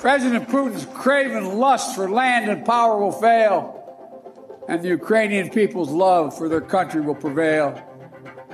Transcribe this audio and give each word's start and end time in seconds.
President 0.00 0.48
Putin's 0.48 0.86
craven 0.94 1.58
lust 1.58 1.94
for 1.94 2.08
land 2.08 2.50
and 2.50 2.64
power 2.64 2.98
will 2.98 3.12
fail, 3.12 4.64
and 4.66 4.80
the 4.80 4.88
Ukrainian 4.88 5.50
people's 5.50 5.90
love 5.90 6.36
for 6.36 6.48
their 6.48 6.62
country 6.62 7.02
will 7.02 7.14
prevail. 7.14 7.78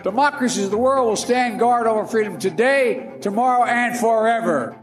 Democracies 0.03 0.65
of 0.65 0.73
the 0.73 0.77
world 0.77 1.07
will 1.07 1.15
stand 1.15 1.61
guard 1.61 1.87
over 1.87 2.05
freedom 2.05 2.37
today, 2.37 3.13
tomorrow, 3.21 3.65
and 3.65 3.97
forever. 3.97 4.77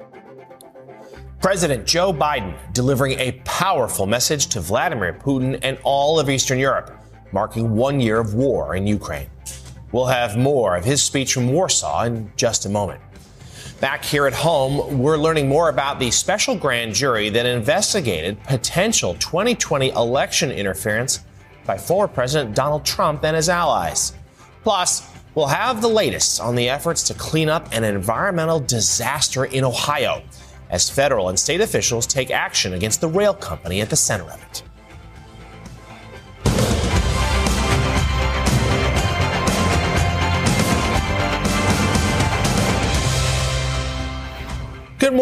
President 1.42 1.86
Joe 1.86 2.14
Biden 2.14 2.56
delivering 2.72 3.20
a 3.20 3.34
powerful 3.44 4.06
message 4.06 4.48
to 4.48 4.62
Vladimir 4.62 5.12
Putin 5.12 5.60
and 5.64 5.78
all 5.84 6.18
of 6.18 6.30
Eastern 6.30 6.60
Europe, 6.60 6.98
marking 7.34 7.76
one 7.76 8.00
year 8.00 8.22
of 8.22 8.36
war 8.36 8.76
in 8.76 8.88
Ukraine. 8.88 9.30
We'll 9.92 10.06
have 10.06 10.38
more 10.38 10.78
of 10.78 10.86
his 10.86 11.04
speech 11.04 11.34
from 11.34 11.52
Warsaw 11.52 12.04
in 12.06 12.32
just 12.38 12.66
a 12.66 12.70
moment. 12.70 13.02
Back 13.84 14.06
here 14.06 14.28
at 14.28 14.34
home, 14.34 14.98
we're 14.98 15.18
learning 15.18 15.50
more 15.50 15.68
about 15.68 16.00
the 16.00 16.10
special 16.10 16.56
grand 16.56 16.96
jury 16.96 17.28
that 17.28 17.46
investigated 17.46 18.42
potential 18.46 19.16
2020 19.16 19.90
election 19.90 20.52
interference 20.52 21.20
by 21.66 21.78
former 21.78 22.08
President 22.08 22.56
Donald 22.56 22.86
Trump 22.86 23.26
and 23.26 23.36
his 23.36 23.50
allies. 23.50 24.14
Plus, 24.64 25.06
we'll 25.36 25.48
have 25.48 25.82
the 25.82 25.90
latest 25.90 26.40
on 26.40 26.56
the 26.56 26.70
efforts 26.70 27.04
to 27.04 27.14
clean 27.16 27.50
up 27.50 27.68
an 27.74 27.84
environmental 27.84 28.62
disaster 28.62 29.44
in 29.44 29.66
Ohio 29.66 30.24
as 30.70 30.90
federal 30.90 31.28
and 31.28 31.38
state 31.38 31.60
officials 31.60 32.08
take 32.08 32.32
action 32.32 32.76
against 32.76 33.02
the 33.02 33.10
rail 33.10 33.34
company 33.34 33.82
at 33.82 33.90
the 33.90 33.98
center 33.98 34.32
of 34.32 34.42
it. 34.44 34.64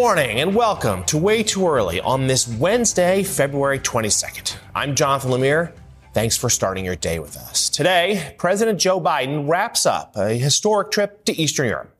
Morning 0.01 0.39
and 0.39 0.55
welcome 0.55 1.03
to 1.03 1.15
Way 1.15 1.43
Too 1.43 1.67
Early 1.67 2.01
on 2.01 2.25
this 2.25 2.47
Wednesday, 2.47 3.21
February 3.21 3.77
22nd. 3.77 4.57
I'm 4.73 4.95
Jonathan 4.95 5.29
Lemire. 5.29 5.73
Thanks 6.15 6.35
for 6.35 6.49
starting 6.49 6.83
your 6.83 6.95
day 6.95 7.19
with 7.19 7.37
us. 7.37 7.69
Today, 7.69 8.33
President 8.39 8.79
Joe 8.79 8.99
Biden 8.99 9.47
wraps 9.47 9.85
up 9.85 10.15
a 10.15 10.33
historic 10.33 10.89
trip 10.89 11.23
to 11.25 11.39
Eastern 11.39 11.67
Europe. 11.67 11.95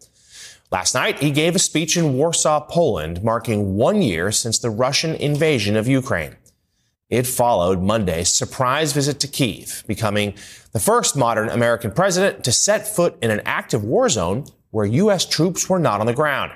Last 0.71 0.95
night, 0.95 1.19
he 1.19 1.29
gave 1.29 1.55
a 1.55 1.59
speech 1.59 1.95
in 1.95 2.15
Warsaw, 2.15 2.61
Poland, 2.61 3.23
marking 3.23 3.75
one 3.75 4.01
year 4.01 4.31
since 4.31 4.57
the 4.57 4.71
Russian 4.71 5.13
invasion 5.13 5.75
of 5.75 5.87
Ukraine. 5.87 6.37
It 7.07 7.27
followed 7.27 7.83
Monday's 7.83 8.29
surprise 8.29 8.93
visit 8.93 9.19
to 9.19 9.27
Kiev, 9.27 9.83
becoming 9.85 10.33
the 10.71 10.79
first 10.79 11.15
modern 11.15 11.49
American 11.49 11.91
president 11.91 12.43
to 12.45 12.51
set 12.51 12.87
foot 12.87 13.15
in 13.21 13.29
an 13.29 13.43
active 13.45 13.83
war 13.83 14.09
zone 14.09 14.45
where 14.71 14.87
U.S. 14.87 15.23
troops 15.23 15.69
were 15.69 15.77
not 15.77 15.99
on 15.99 16.07
the 16.07 16.13
ground. 16.13 16.51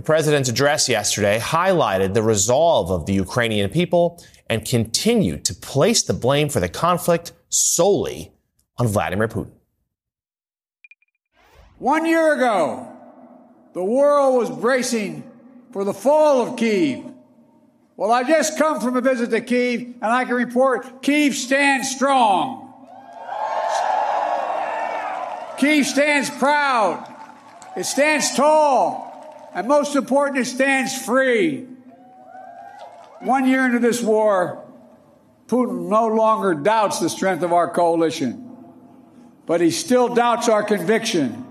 The 0.00 0.06
president's 0.06 0.48
address 0.48 0.88
yesterday 0.88 1.38
highlighted 1.38 2.14
the 2.14 2.22
resolve 2.22 2.90
of 2.90 3.04
the 3.04 3.12
Ukrainian 3.12 3.68
people 3.68 4.24
and 4.48 4.64
continued 4.64 5.44
to 5.44 5.54
place 5.54 6.02
the 6.02 6.14
blame 6.14 6.48
for 6.48 6.58
the 6.58 6.70
conflict 6.70 7.32
solely 7.50 8.32
on 8.78 8.86
Vladimir 8.86 9.28
Putin. 9.28 9.50
One 11.76 12.06
year 12.06 12.32
ago, 12.32 12.90
the 13.74 13.84
world 13.84 14.38
was 14.38 14.48
bracing 14.48 15.30
for 15.70 15.84
the 15.84 15.92
fall 15.92 16.48
of 16.48 16.56
Kiev. 16.56 17.04
Well, 17.98 18.10
I 18.10 18.24
just 18.24 18.56
come 18.56 18.80
from 18.80 18.96
a 18.96 19.02
visit 19.02 19.28
to 19.28 19.42
Kiev, 19.42 19.80
and 19.80 20.06
I 20.06 20.24
can 20.24 20.34
report 20.34 21.02
Kiev 21.02 21.34
stands 21.34 21.90
strong. 21.90 22.72
Kiev 25.58 25.84
stands 25.84 26.30
proud. 26.30 27.06
It 27.76 27.84
stands 27.84 28.34
tall. 28.34 29.09
And 29.54 29.66
most 29.66 29.96
important, 29.96 30.38
it 30.38 30.44
stands 30.46 31.04
free. 31.04 31.66
One 33.20 33.46
year 33.46 33.66
into 33.66 33.78
this 33.78 34.02
war, 34.02 34.64
Putin 35.48 35.88
no 35.88 36.06
longer 36.06 36.54
doubts 36.54 37.00
the 37.00 37.10
strength 37.10 37.42
of 37.42 37.52
our 37.52 37.68
coalition, 37.68 38.56
but 39.46 39.60
he 39.60 39.70
still 39.70 40.14
doubts 40.14 40.48
our 40.48 40.62
conviction. 40.62 41.44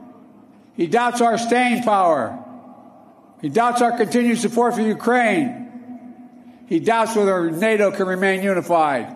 He 0.75 0.87
doubts 0.87 1.19
our 1.19 1.37
staying 1.37 1.83
power. 1.83 2.39
He 3.41 3.49
doubts 3.49 3.81
our 3.81 3.97
continued 3.97 4.37
support 4.37 4.75
for 4.75 4.81
Ukraine. 4.81 5.67
He 6.67 6.79
doubts 6.79 7.15
whether 7.15 7.51
NATO 7.51 7.91
can 7.91 8.07
remain 8.07 8.41
unified. 8.41 9.15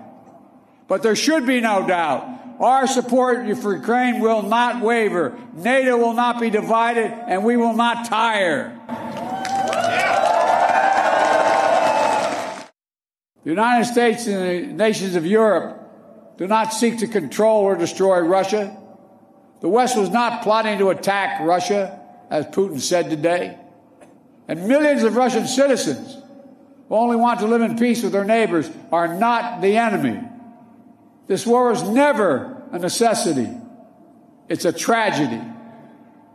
But 0.87 1.03
there 1.03 1.15
should 1.15 1.45
be 1.45 1.61
no 1.61 1.87
doubt. 1.87 2.27
Our 2.59 2.87
support 2.87 3.45
for 3.57 3.75
Ukraine 3.75 4.19
will 4.19 4.43
not 4.43 4.81
waver. 4.81 5.37
NATO 5.53 5.97
will 5.97 6.13
not 6.13 6.39
be 6.39 6.49
divided, 6.49 7.11
and 7.11 7.43
we 7.43 7.57
will 7.57 7.73
not 7.73 8.05
tire. 8.05 8.79
The 13.43 13.49
United 13.49 13.85
States 13.85 14.27
and 14.27 14.69
the 14.69 14.73
nations 14.73 15.15
of 15.15 15.25
Europe 15.25 15.79
do 16.37 16.47
not 16.47 16.73
seek 16.73 16.99
to 16.99 17.07
control 17.07 17.63
or 17.63 17.75
destroy 17.75 18.19
Russia. 18.19 18.77
The 19.61 19.69
West 19.69 19.97
was 19.97 20.09
not 20.09 20.43
plotting 20.43 20.77
to 20.79 20.89
attack 20.89 21.41
Russia, 21.41 21.99
as 22.29 22.45
Putin 22.47 22.79
said 22.79 23.09
today. 23.09 23.57
And 24.47 24.67
millions 24.67 25.03
of 25.03 25.15
Russian 25.15 25.47
citizens 25.47 26.17
who 26.87 26.95
only 26.95 27.15
want 27.15 27.39
to 27.39 27.47
live 27.47 27.61
in 27.61 27.77
peace 27.77 28.03
with 28.03 28.11
their 28.11 28.25
neighbors 28.25 28.69
are 28.91 29.17
not 29.17 29.61
the 29.61 29.77
enemy. 29.77 30.19
This 31.27 31.45
war 31.45 31.71
is 31.71 31.83
never 31.83 32.63
a 32.71 32.79
necessity. 32.79 33.49
It's 34.49 34.65
a 34.65 34.73
tragedy. 34.73 35.41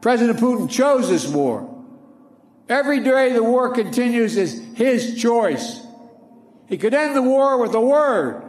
President 0.00 0.38
Putin 0.38 0.70
chose 0.70 1.08
this 1.08 1.26
war. 1.26 1.74
Every 2.68 3.00
day 3.00 3.32
the 3.32 3.42
war 3.42 3.72
continues 3.74 4.36
is 4.36 4.62
his 4.74 5.20
choice. 5.20 5.80
He 6.68 6.76
could 6.76 6.94
end 6.94 7.16
the 7.16 7.22
war 7.22 7.58
with 7.58 7.74
a 7.74 7.80
word. 7.80 8.42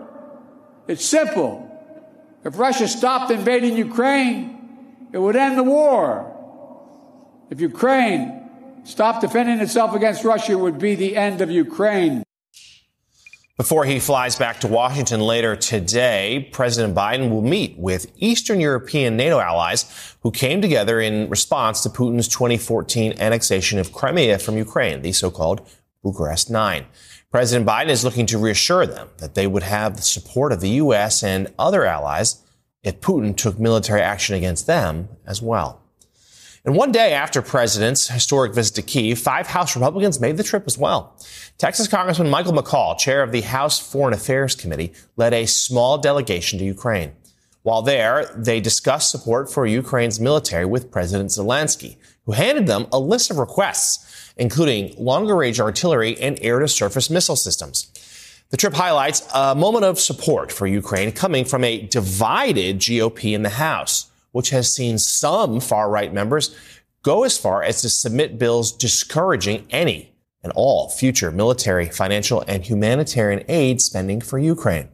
It's 0.87 1.05
simple. 1.05 1.65
If 2.43 2.57
Russia 2.57 2.87
stopped 2.87 3.31
invading 3.31 3.77
Ukraine, 3.77 5.07
it 5.11 5.17
would 5.17 5.35
end 5.35 5.57
the 5.57 5.63
war. 5.63 6.35
If 7.49 7.59
Ukraine 7.61 8.49
stopped 8.83 9.21
defending 9.21 9.59
itself 9.59 9.95
against 9.95 10.23
Russia, 10.23 10.53
it 10.53 10.59
would 10.59 10.79
be 10.79 10.95
the 10.95 11.15
end 11.15 11.41
of 11.41 11.49
Ukraine. 11.49 12.23
Before 13.59 13.83
he 13.83 13.99
flies 13.99 14.37
back 14.37 14.61
to 14.61 14.69
Washington 14.69 15.19
later 15.19 15.53
today, 15.53 16.47
President 16.53 16.95
Biden 16.95 17.29
will 17.29 17.41
meet 17.41 17.77
with 17.77 18.09
Eastern 18.15 18.61
European 18.61 19.17
NATO 19.17 19.41
allies 19.41 20.15
who 20.21 20.31
came 20.31 20.61
together 20.61 21.01
in 21.01 21.29
response 21.29 21.83
to 21.83 21.89
Putin's 21.89 22.29
2014 22.29 23.15
annexation 23.19 23.77
of 23.77 23.91
Crimea 23.91 24.39
from 24.39 24.55
Ukraine, 24.55 25.01
the 25.01 25.11
so-called 25.11 25.69
Bucharest 26.01 26.49
Nine. 26.49 26.85
President 27.31 27.67
Biden 27.67 27.89
is 27.89 28.05
looking 28.05 28.25
to 28.27 28.37
reassure 28.37 28.85
them 28.85 29.09
that 29.17 29.35
they 29.35 29.45
would 29.45 29.63
have 29.63 29.97
the 29.97 30.03
support 30.03 30.53
of 30.53 30.61
the 30.61 30.79
U.S. 30.83 31.21
and 31.21 31.53
other 31.59 31.83
allies 31.83 32.41
if 32.81 33.01
Putin 33.01 33.35
took 33.35 33.59
military 33.59 34.01
action 34.01 34.35
against 34.35 34.67
them 34.67 35.09
as 35.25 35.41
well. 35.41 35.78
And 36.65 36.75
one 36.75 36.91
day 36.91 37.13
after 37.13 37.41
President's 37.41 38.09
historic 38.09 38.53
visit 38.53 38.75
to 38.75 38.81
Kiev, 38.81 39.17
five 39.17 39.47
House 39.47 39.75
Republicans 39.75 40.19
made 40.19 40.37
the 40.37 40.43
trip 40.43 40.63
as 40.67 40.77
well. 40.77 41.15
Texas 41.57 41.87
Congressman 41.87 42.29
Michael 42.29 42.53
McCaul, 42.53 42.97
chair 42.97 43.23
of 43.23 43.31
the 43.31 43.41
House 43.41 43.79
Foreign 43.79 44.13
Affairs 44.13 44.55
Committee, 44.55 44.93
led 45.15 45.33
a 45.33 45.45
small 45.45 45.97
delegation 45.97 46.59
to 46.59 46.65
Ukraine. 46.65 47.13
While 47.63 47.81
there, 47.81 48.31
they 48.35 48.59
discussed 48.59 49.11
support 49.11 49.51
for 49.51 49.65
Ukraine's 49.65 50.19
military 50.19 50.65
with 50.65 50.91
President 50.91 51.29
Zelensky, 51.29 51.97
who 52.25 52.33
handed 52.33 52.67
them 52.67 52.87
a 52.91 52.99
list 52.99 53.31
of 53.31 53.37
requests, 53.37 54.33
including 54.37 54.95
longer 54.97 55.35
range 55.35 55.59
artillery 55.59 56.19
and 56.19 56.37
air 56.41 56.59
to 56.59 56.67
surface 56.67 57.09
missile 57.09 57.35
systems. 57.35 57.91
The 58.49 58.57
trip 58.57 58.73
highlights 58.73 59.27
a 59.33 59.55
moment 59.55 59.85
of 59.85 59.99
support 59.99 60.51
for 60.51 60.67
Ukraine 60.67 61.11
coming 61.11 61.45
from 61.45 61.63
a 61.63 61.81
divided 61.81 62.79
GOP 62.79 63.33
in 63.33 63.43
the 63.43 63.49
House 63.49 64.08
which 64.31 64.49
has 64.49 64.73
seen 64.73 64.97
some 64.97 65.59
far 65.59 65.89
right 65.89 66.13
members 66.13 66.55
go 67.03 67.23
as 67.23 67.37
far 67.37 67.63
as 67.63 67.81
to 67.81 67.89
submit 67.89 68.39
bills 68.39 68.71
discouraging 68.71 69.65
any 69.69 70.13
and 70.43 70.53
all 70.55 70.89
future 70.89 71.31
military, 71.31 71.87
financial, 71.89 72.43
and 72.47 72.65
humanitarian 72.65 73.43
aid 73.49 73.81
spending 73.81 74.21
for 74.21 74.37
Ukraine. 74.37 74.89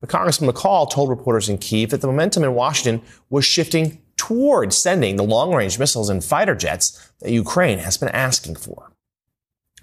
But 0.00 0.10
Congressman 0.10 0.50
McCaul 0.50 0.90
told 0.90 1.08
reporters 1.08 1.48
in 1.48 1.58
Kiev 1.58 1.90
that 1.90 2.00
the 2.00 2.06
momentum 2.06 2.44
in 2.44 2.54
Washington 2.54 3.06
was 3.30 3.44
shifting 3.44 4.02
towards 4.16 4.76
sending 4.76 5.16
the 5.16 5.24
long 5.24 5.54
range 5.54 5.78
missiles 5.78 6.10
and 6.10 6.22
fighter 6.22 6.54
jets 6.54 7.12
that 7.20 7.30
Ukraine 7.30 7.78
has 7.78 7.96
been 7.96 8.10
asking 8.10 8.56
for. 8.56 8.92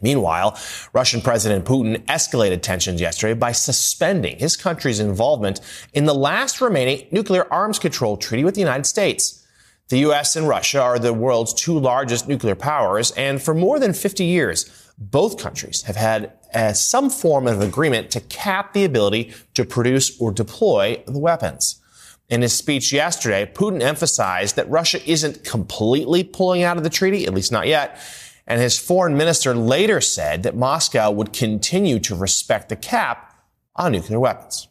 Meanwhile, 0.01 0.57
Russian 0.93 1.21
President 1.21 1.65
Putin 1.65 2.03
escalated 2.05 2.61
tensions 2.61 3.01
yesterday 3.01 3.33
by 3.33 3.51
suspending 3.51 4.39
his 4.39 4.57
country's 4.57 4.99
involvement 4.99 5.61
in 5.93 6.05
the 6.05 6.15
last 6.15 6.61
remaining 6.61 7.07
nuclear 7.11 7.51
arms 7.51 7.79
control 7.79 8.17
treaty 8.17 8.43
with 8.43 8.55
the 8.55 8.61
United 8.61 8.85
States. 8.85 9.45
The 9.89 9.99
U.S. 9.99 10.37
and 10.37 10.47
Russia 10.47 10.81
are 10.81 10.99
the 10.99 11.13
world's 11.13 11.53
two 11.53 11.77
largest 11.77 12.27
nuclear 12.27 12.55
powers, 12.55 13.11
and 13.11 13.41
for 13.41 13.53
more 13.53 13.77
than 13.77 13.93
50 13.93 14.23
years, 14.23 14.65
both 14.97 15.37
countries 15.37 15.81
have 15.81 15.97
had 15.97 16.31
uh, 16.53 16.73
some 16.73 17.09
form 17.09 17.47
of 17.47 17.61
agreement 17.61 18.09
to 18.11 18.21
cap 18.21 18.73
the 18.73 18.85
ability 18.85 19.33
to 19.53 19.65
produce 19.65 20.19
or 20.21 20.31
deploy 20.31 21.03
the 21.07 21.19
weapons. 21.19 21.81
In 22.29 22.41
his 22.41 22.53
speech 22.53 22.93
yesterday, 22.93 23.51
Putin 23.53 23.81
emphasized 23.81 24.55
that 24.55 24.69
Russia 24.69 25.05
isn't 25.09 25.43
completely 25.43 26.23
pulling 26.23 26.63
out 26.63 26.77
of 26.77 26.83
the 26.83 26.89
treaty, 26.89 27.25
at 27.25 27.33
least 27.33 27.51
not 27.51 27.67
yet, 27.67 27.99
and 28.51 28.59
his 28.59 28.77
foreign 28.77 29.15
minister 29.15 29.55
later 29.55 30.01
said 30.01 30.43
that 30.43 30.57
Moscow 30.57 31.09
would 31.09 31.31
continue 31.31 31.99
to 31.99 32.13
respect 32.13 32.67
the 32.67 32.75
cap 32.75 33.33
on 33.77 33.93
nuclear 33.93 34.19
weapons. 34.19 34.67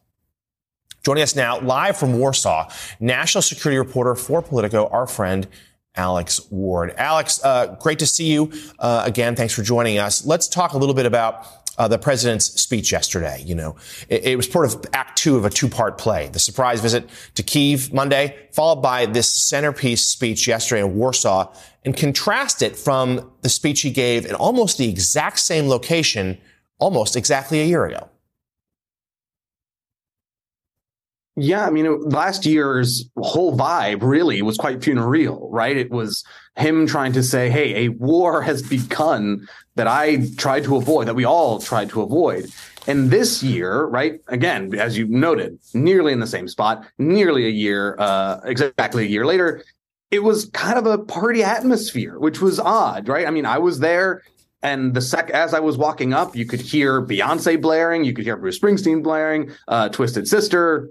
Joining 1.02 1.22
us 1.22 1.34
now 1.34 1.58
live 1.60 1.96
from 1.96 2.18
Warsaw, 2.18 2.70
national 3.00 3.40
security 3.40 3.78
reporter 3.78 4.14
for 4.14 4.42
Politico, 4.42 4.86
our 4.88 5.06
friend 5.06 5.48
Alex 5.96 6.42
Ward. 6.50 6.92
Alex, 6.98 7.42
uh, 7.42 7.74
great 7.80 8.00
to 8.00 8.06
see 8.06 8.30
you 8.30 8.52
uh, 8.80 9.02
again. 9.06 9.34
Thanks 9.34 9.54
for 9.54 9.62
joining 9.62 9.96
us. 9.96 10.26
Let's 10.26 10.46
talk 10.46 10.74
a 10.74 10.76
little 10.76 10.94
bit 10.94 11.06
about 11.06 11.46
uh, 11.78 11.88
the 11.88 11.96
president's 11.96 12.60
speech 12.60 12.92
yesterday. 12.92 13.42
You 13.46 13.54
know, 13.54 13.76
it, 14.10 14.24
it, 14.24 14.36
was 14.36 14.46
part 14.46 14.66
of 14.66 14.84
act 14.92 15.16
two 15.16 15.38
of 15.38 15.46
a 15.46 15.50
two 15.50 15.70
part 15.70 15.96
play. 15.96 16.28
The 16.28 16.38
surprise 16.38 16.82
visit 16.82 17.08
to 17.36 17.42
Kiev 17.42 17.94
Monday, 17.94 18.36
followed 18.52 18.82
by 18.82 19.06
this 19.06 19.32
centerpiece 19.32 20.04
speech 20.04 20.46
yesterday 20.46 20.82
in 20.82 20.96
Warsaw, 20.96 21.50
and 21.84 21.96
contrast 21.96 22.62
it 22.62 22.76
from 22.76 23.30
the 23.42 23.48
speech 23.48 23.80
he 23.80 23.90
gave 23.90 24.26
in 24.26 24.34
almost 24.34 24.78
the 24.78 24.88
exact 24.88 25.38
same 25.38 25.68
location 25.68 26.38
almost 26.78 27.16
exactly 27.16 27.60
a 27.60 27.64
year 27.64 27.86
ago. 27.86 28.08
Yeah, 31.36 31.66
I 31.66 31.70
mean, 31.70 32.02
last 32.02 32.44
year's 32.44 33.08
whole 33.16 33.56
vibe 33.56 34.02
really 34.02 34.42
was 34.42 34.58
quite 34.58 34.84
funereal, 34.84 35.48
right? 35.50 35.76
It 35.76 35.90
was 35.90 36.22
him 36.56 36.86
trying 36.86 37.12
to 37.12 37.22
say, 37.22 37.48
hey, 37.48 37.86
a 37.86 37.88
war 37.88 38.42
has 38.42 38.62
begun 38.62 39.48
that 39.76 39.86
I 39.86 40.26
tried 40.36 40.64
to 40.64 40.76
avoid, 40.76 41.06
that 41.08 41.14
we 41.14 41.24
all 41.24 41.58
tried 41.58 41.88
to 41.90 42.02
avoid. 42.02 42.50
And 42.86 43.10
this 43.10 43.42
year, 43.42 43.84
right, 43.84 44.20
again, 44.28 44.74
as 44.74 44.98
you 44.98 45.06
noted, 45.06 45.58
nearly 45.72 46.12
in 46.12 46.20
the 46.20 46.26
same 46.26 46.48
spot, 46.48 46.84
nearly 46.98 47.46
a 47.46 47.50
year, 47.50 47.96
uh, 47.98 48.40
exactly 48.44 49.04
a 49.04 49.08
year 49.08 49.24
later, 49.24 49.62
it 50.10 50.22
was 50.22 50.46
kind 50.46 50.78
of 50.78 50.86
a 50.86 50.98
party 50.98 51.42
atmosphere, 51.42 52.18
which 52.18 52.40
was 52.40 52.58
odd, 52.58 53.08
right? 53.08 53.26
I 53.26 53.30
mean, 53.30 53.46
I 53.46 53.58
was 53.58 53.78
there 53.78 54.22
and 54.62 54.94
the 54.94 55.00
sec 55.00 55.30
as 55.30 55.54
I 55.54 55.60
was 55.60 55.78
walking 55.78 56.12
up, 56.12 56.36
you 56.36 56.44
could 56.44 56.60
hear 56.60 57.02
Beyonce 57.02 57.60
blaring, 57.60 58.04
you 58.04 58.12
could 58.12 58.24
hear 58.24 58.36
Bruce 58.36 58.58
Springsteen 58.58 59.02
blaring, 59.02 59.50
uh, 59.68 59.88
Twisted 59.88 60.28
Sister, 60.28 60.90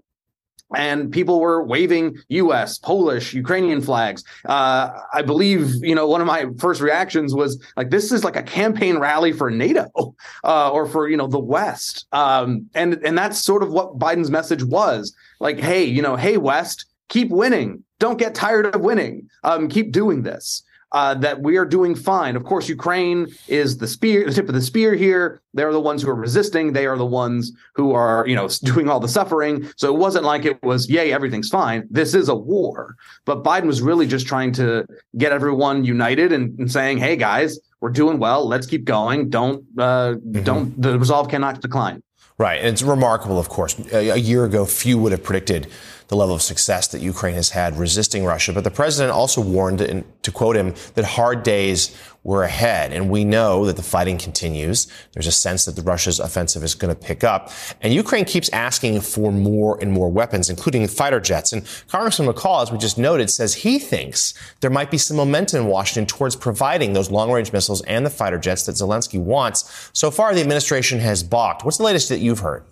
and 0.75 1.11
people 1.11 1.39
were 1.39 1.63
waving 1.63 2.17
U.S., 2.29 2.77
Polish, 2.77 3.33
Ukrainian 3.33 3.81
flags. 3.81 4.23
Uh, 4.45 4.91
I 5.13 5.23
believe, 5.23 5.83
you 5.83 5.95
know, 5.95 6.07
one 6.07 6.21
of 6.21 6.27
my 6.27 6.45
first 6.59 6.79
reactions 6.79 7.33
was 7.33 7.63
like, 7.75 7.89
"This 7.89 8.11
is 8.11 8.23
like 8.23 8.35
a 8.35 8.43
campaign 8.43 8.97
rally 8.99 9.31
for 9.31 9.49
NATO 9.49 10.15
uh, 10.43 10.71
or 10.71 10.85
for 10.85 11.09
you 11.09 11.17
know 11.17 11.27
the 11.27 11.39
West," 11.39 12.05
um, 12.11 12.69
and 12.75 12.99
and 13.03 13.17
that's 13.17 13.39
sort 13.39 13.63
of 13.63 13.71
what 13.71 13.97
Biden's 13.97 14.29
message 14.29 14.63
was. 14.63 15.15
Like, 15.39 15.59
hey, 15.59 15.83
you 15.83 16.03
know, 16.03 16.15
hey 16.15 16.37
West, 16.37 16.85
keep 17.09 17.29
winning. 17.29 17.83
Don't 17.99 18.17
get 18.17 18.33
tired 18.33 18.73
of 18.73 18.81
winning. 18.81 19.29
Um, 19.43 19.67
keep 19.67 19.91
doing 19.91 20.23
this 20.23 20.63
uh, 20.91 21.13
that 21.15 21.41
we 21.41 21.57
are 21.57 21.65
doing 21.65 21.95
fine. 21.95 22.35
Of 22.35 22.43
course, 22.43 22.67
Ukraine 22.67 23.27
is 23.47 23.77
the 23.77 23.87
spear, 23.87 24.25
the 24.25 24.33
tip 24.33 24.47
of 24.47 24.55
the 24.55 24.61
spear 24.61 24.95
here. 24.95 25.41
They're 25.53 25.71
the 25.71 25.79
ones 25.79 26.01
who 26.01 26.09
are 26.09 26.15
resisting. 26.15 26.73
They 26.73 26.85
are 26.85 26.97
the 26.97 27.05
ones 27.05 27.51
who 27.75 27.93
are, 27.93 28.25
you 28.27 28.35
know, 28.35 28.47
doing 28.63 28.89
all 28.89 28.99
the 28.99 29.07
suffering. 29.07 29.69
So 29.75 29.93
it 29.93 29.97
wasn't 29.97 30.25
like 30.25 30.45
it 30.45 30.61
was, 30.63 30.89
yay, 30.89 31.11
everything's 31.11 31.49
fine. 31.49 31.87
This 31.89 32.13
is 32.13 32.29
a 32.29 32.35
war. 32.35 32.95
But 33.25 33.43
Biden 33.43 33.65
was 33.65 33.81
really 33.81 34.07
just 34.07 34.27
trying 34.27 34.51
to 34.53 34.85
get 35.17 35.31
everyone 35.31 35.83
united 35.83 36.31
and, 36.31 36.57
and 36.59 36.71
saying, 36.71 36.97
hey, 36.97 37.15
guys, 37.15 37.59
we're 37.81 37.89
doing 37.89 38.19
well. 38.19 38.47
Let's 38.47 38.65
keep 38.65 38.83
going. 38.83 39.29
Don't, 39.29 39.63
uh, 39.77 40.15
mm-hmm. 40.15 40.43
don't, 40.43 40.81
the 40.81 40.97
resolve 40.97 41.29
cannot 41.29 41.61
decline. 41.61 42.01
Right. 42.37 42.59
And 42.59 42.69
it's 42.69 42.81
remarkable, 42.81 43.37
of 43.37 43.49
course. 43.49 43.77
A, 43.91 44.09
a 44.09 44.15
year 44.15 44.45
ago, 44.45 44.65
few 44.65 44.97
would 44.97 45.11
have 45.11 45.23
predicted 45.23 45.67
the 46.09 46.15
level 46.15 46.35
of 46.35 46.41
success 46.41 46.87
that 46.87 47.01
Ukraine 47.01 47.35
has 47.35 47.51
had 47.51 47.77
resisting 47.77 48.25
Russia. 48.25 48.51
But 48.51 48.63
the 48.63 48.71
president 48.71 49.13
also 49.13 49.41
warned, 49.41 49.79
and 49.79 50.03
to 50.23 50.31
quote 50.31 50.55
him, 50.55 50.73
that 50.95 51.05
hard 51.05 51.43
days 51.43 51.95
were 52.23 52.43
ahead. 52.43 52.91
And 52.91 53.09
we 53.11 53.23
know 53.23 53.65
that 53.67 53.75
the 53.75 53.83
fighting 53.83 54.17
continues. 54.17 54.87
There's 55.13 55.27
a 55.27 55.31
sense 55.31 55.65
that 55.65 55.75
the 55.75 55.83
Russia's 55.83 56.19
offensive 56.19 56.63
is 56.63 56.73
going 56.73 56.93
to 56.93 56.99
pick 56.99 57.23
up. 57.23 57.51
And 57.81 57.93
Ukraine 57.93 58.25
keeps 58.25 58.49
asking 58.49 59.01
for 59.01 59.31
more 59.31 59.77
and 59.81 59.91
more 59.91 60.09
weapons, 60.09 60.49
including 60.49 60.87
fighter 60.87 61.19
jets. 61.19 61.53
And 61.53 61.63
Congressman 61.87 62.27
McCaul, 62.27 62.63
as 62.63 62.71
we 62.71 62.79
just 62.79 62.97
noted, 62.97 63.29
says 63.29 63.53
he 63.53 63.77
thinks 63.77 64.33
there 64.61 64.71
might 64.71 64.89
be 64.89 64.97
some 64.97 65.15
momentum 65.15 65.61
in 65.61 65.67
Washington 65.67 66.07
towards 66.07 66.35
providing 66.35 66.93
those 66.93 67.11
long 67.11 67.31
range 67.31 67.53
missiles 67.53 67.83
and 67.83 68.03
the 68.03 68.09
fighter 68.09 68.39
jets 68.39 68.63
that 68.63 68.73
Zelensky 68.73 69.19
wants. 69.19 69.89
So 69.93 70.09
far, 70.09 70.33
the 70.33 70.41
administration 70.41 70.99
has 70.99 71.21
balked. 71.21 71.63
What's 71.63 71.77
the 71.77 71.83
latest 71.83 72.09
that 72.09 72.19
you've 72.19 72.39
heard? 72.39 72.65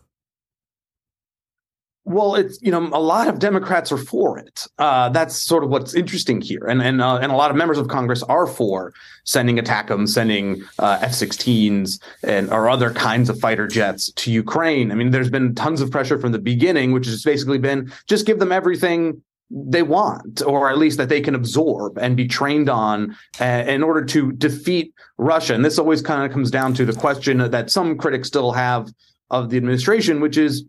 Well, 2.09 2.35
it's 2.35 2.57
you 2.61 2.71
know 2.71 2.87
a 2.93 3.01
lot 3.01 3.27
of 3.27 3.37
Democrats 3.37 3.91
are 3.91 3.97
for 3.97 4.39
it. 4.39 4.65
Uh, 4.79 5.09
that's 5.09 5.35
sort 5.35 5.65
of 5.65 5.69
what's 5.69 5.93
interesting 5.93 6.39
here, 6.39 6.65
and 6.65 6.81
and 6.81 7.01
uh, 7.01 7.17
and 7.17 7.33
a 7.33 7.35
lot 7.35 7.51
of 7.51 7.57
members 7.57 7.77
of 7.77 7.89
Congress 7.89 8.23
are 8.23 8.47
for 8.47 8.93
sending 9.25 9.57
ATACMS, 9.57 10.07
sending 10.07 10.63
uh, 10.79 10.99
F-16s, 11.01 12.01
and 12.23 12.49
or 12.49 12.69
other 12.69 12.93
kinds 12.93 13.29
of 13.29 13.37
fighter 13.41 13.67
jets 13.67 14.09
to 14.13 14.31
Ukraine. 14.31 14.89
I 14.89 14.95
mean, 14.95 15.11
there's 15.11 15.29
been 15.29 15.53
tons 15.53 15.81
of 15.81 15.91
pressure 15.91 16.17
from 16.17 16.31
the 16.31 16.39
beginning, 16.39 16.93
which 16.93 17.07
has 17.07 17.23
basically 17.23 17.57
been 17.57 17.91
just 18.07 18.25
give 18.25 18.39
them 18.39 18.53
everything 18.53 19.21
they 19.51 19.83
want, 19.83 20.41
or 20.43 20.69
at 20.69 20.77
least 20.77 20.97
that 20.99 21.09
they 21.09 21.19
can 21.19 21.35
absorb 21.35 21.97
and 21.97 22.15
be 22.15 22.25
trained 22.25 22.69
on 22.69 23.17
uh, 23.41 23.65
in 23.67 23.83
order 23.83 24.05
to 24.05 24.31
defeat 24.31 24.93
Russia. 25.17 25.55
And 25.55 25.65
this 25.65 25.77
always 25.77 26.01
kind 26.01 26.23
of 26.23 26.31
comes 26.31 26.51
down 26.51 26.73
to 26.75 26.85
the 26.85 26.93
question 26.93 27.39
that 27.39 27.69
some 27.69 27.97
critics 27.97 28.29
still 28.29 28.53
have 28.53 28.93
of 29.29 29.49
the 29.49 29.57
administration, 29.57 30.21
which 30.21 30.37
is 30.37 30.63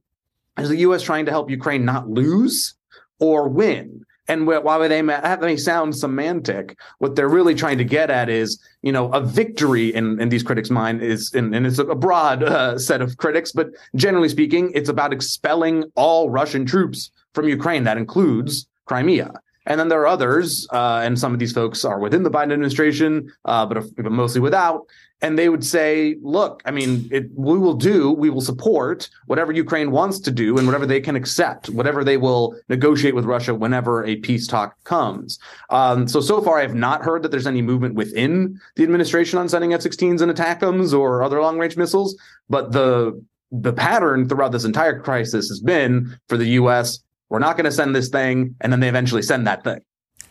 is 0.58 0.69
the 0.69 0.76
U.S. 0.78 1.02
trying 1.02 1.26
to 1.26 1.31
help 1.31 1.50
Ukraine 1.50 1.84
not 1.84 2.08
lose 2.08 2.75
or 3.19 3.49
win? 3.49 4.05
And 4.28 4.46
while 4.46 4.87
they 4.87 5.00
may, 5.00 5.56
sound 5.56 5.96
semantic, 5.96 6.78
what 6.99 7.16
they're 7.16 7.31
really 7.31 7.55
trying 7.55 7.78
to 7.78 7.84
get 7.84 8.10
at 8.10 8.28
is, 8.28 8.62
you 8.82 8.93
know, 8.93 9.10
a 9.12 9.22
victory 9.22 9.94
in, 9.94 10.20
in 10.20 10.28
these 10.28 10.43
critics' 10.43 10.69
mind 10.69 11.02
is, 11.02 11.32
and, 11.32 11.55
and 11.55 11.66
it's 11.66 11.78
a 11.78 11.94
broad 11.94 12.42
uh, 12.42 12.78
set 12.78 13.00
of 13.00 13.16
critics, 13.16 13.52
but 13.52 13.71
generally 13.97 14.28
speaking, 14.28 14.71
it's 14.75 14.90
about 14.90 15.14
expelling 15.14 15.85
all 15.94 16.28
Russian 16.28 16.66
troops 16.66 17.11
from 17.32 17.49
Ukraine. 17.49 17.85
That 17.85 17.97
includes 17.97 18.66
Crimea. 18.85 19.32
And 19.64 19.80
then 19.80 19.88
there 19.88 20.00
are 20.00 20.06
others, 20.06 20.66
uh, 20.73 21.00
and 21.02 21.18
some 21.18 21.32
of 21.32 21.38
these 21.38 21.52
folks 21.52 21.85
are 21.85 21.99
within 21.99 22.23
the 22.23 22.30
Biden 22.30 22.52
administration, 22.52 23.32
uh, 23.47 23.64
but, 23.64 23.85
but 23.97 24.12
mostly 24.12 24.42
without, 24.42 24.87
and 25.20 25.38
they 25.38 25.48
would 25.48 25.64
say, 25.64 26.16
look, 26.22 26.62
I 26.64 26.70
mean, 26.70 27.08
it, 27.10 27.26
we 27.34 27.58
will 27.58 27.75
do, 27.75 28.12
we 28.12 28.30
will 28.30 28.40
support 28.40 29.08
whatever 29.26 29.50
Ukraine 29.50 29.90
wants 29.90 30.20
to 30.20 30.30
do 30.30 30.56
and 30.58 30.66
whatever 30.66 30.87
they 30.87 31.00
can 31.00 31.16
accept, 31.16 31.68
whatever 31.68 32.04
they 32.04 32.16
will 32.16 32.54
negotiate 32.68 33.14
with 33.14 33.25
Russia 33.25 33.54
whenever 33.54 34.04
a 34.04 34.16
peace 34.16 34.46
talk 34.46 34.82
comes. 34.84 35.38
Um, 35.70 36.06
so, 36.06 36.20
so 36.20 36.40
far, 36.40 36.58
I 36.58 36.62
have 36.62 36.75
not 36.75 37.02
heard 37.02 37.22
that 37.22 37.30
there's 37.30 37.46
any 37.46 37.62
movement 37.62 37.94
within 37.94 38.60
the 38.76 38.84
administration 38.84 39.38
on 39.38 39.48
sending 39.48 39.75
F 39.75 39.80
16s 39.80 40.20
and 40.20 40.30
ATACMS 40.30 40.96
or 40.96 41.22
other 41.22 41.40
long 41.40 41.58
range 41.58 41.76
missiles. 41.76 42.16
But 42.48 42.72
the 42.72 43.20
the 43.50 43.72
pattern 43.72 44.28
throughout 44.28 44.52
this 44.52 44.64
entire 44.64 45.00
crisis 45.00 45.48
has 45.48 45.60
been 45.60 46.18
for 46.28 46.37
the 46.37 46.48
U.S. 46.50 47.00
We're 47.30 47.38
not 47.38 47.56
going 47.56 47.64
to 47.64 47.72
send 47.72 47.96
this 47.96 48.08
thing, 48.08 48.54
and 48.60 48.72
then 48.72 48.80
they 48.80 48.88
eventually 48.88 49.22
send 49.22 49.46
that 49.46 49.64
thing. 49.64 49.80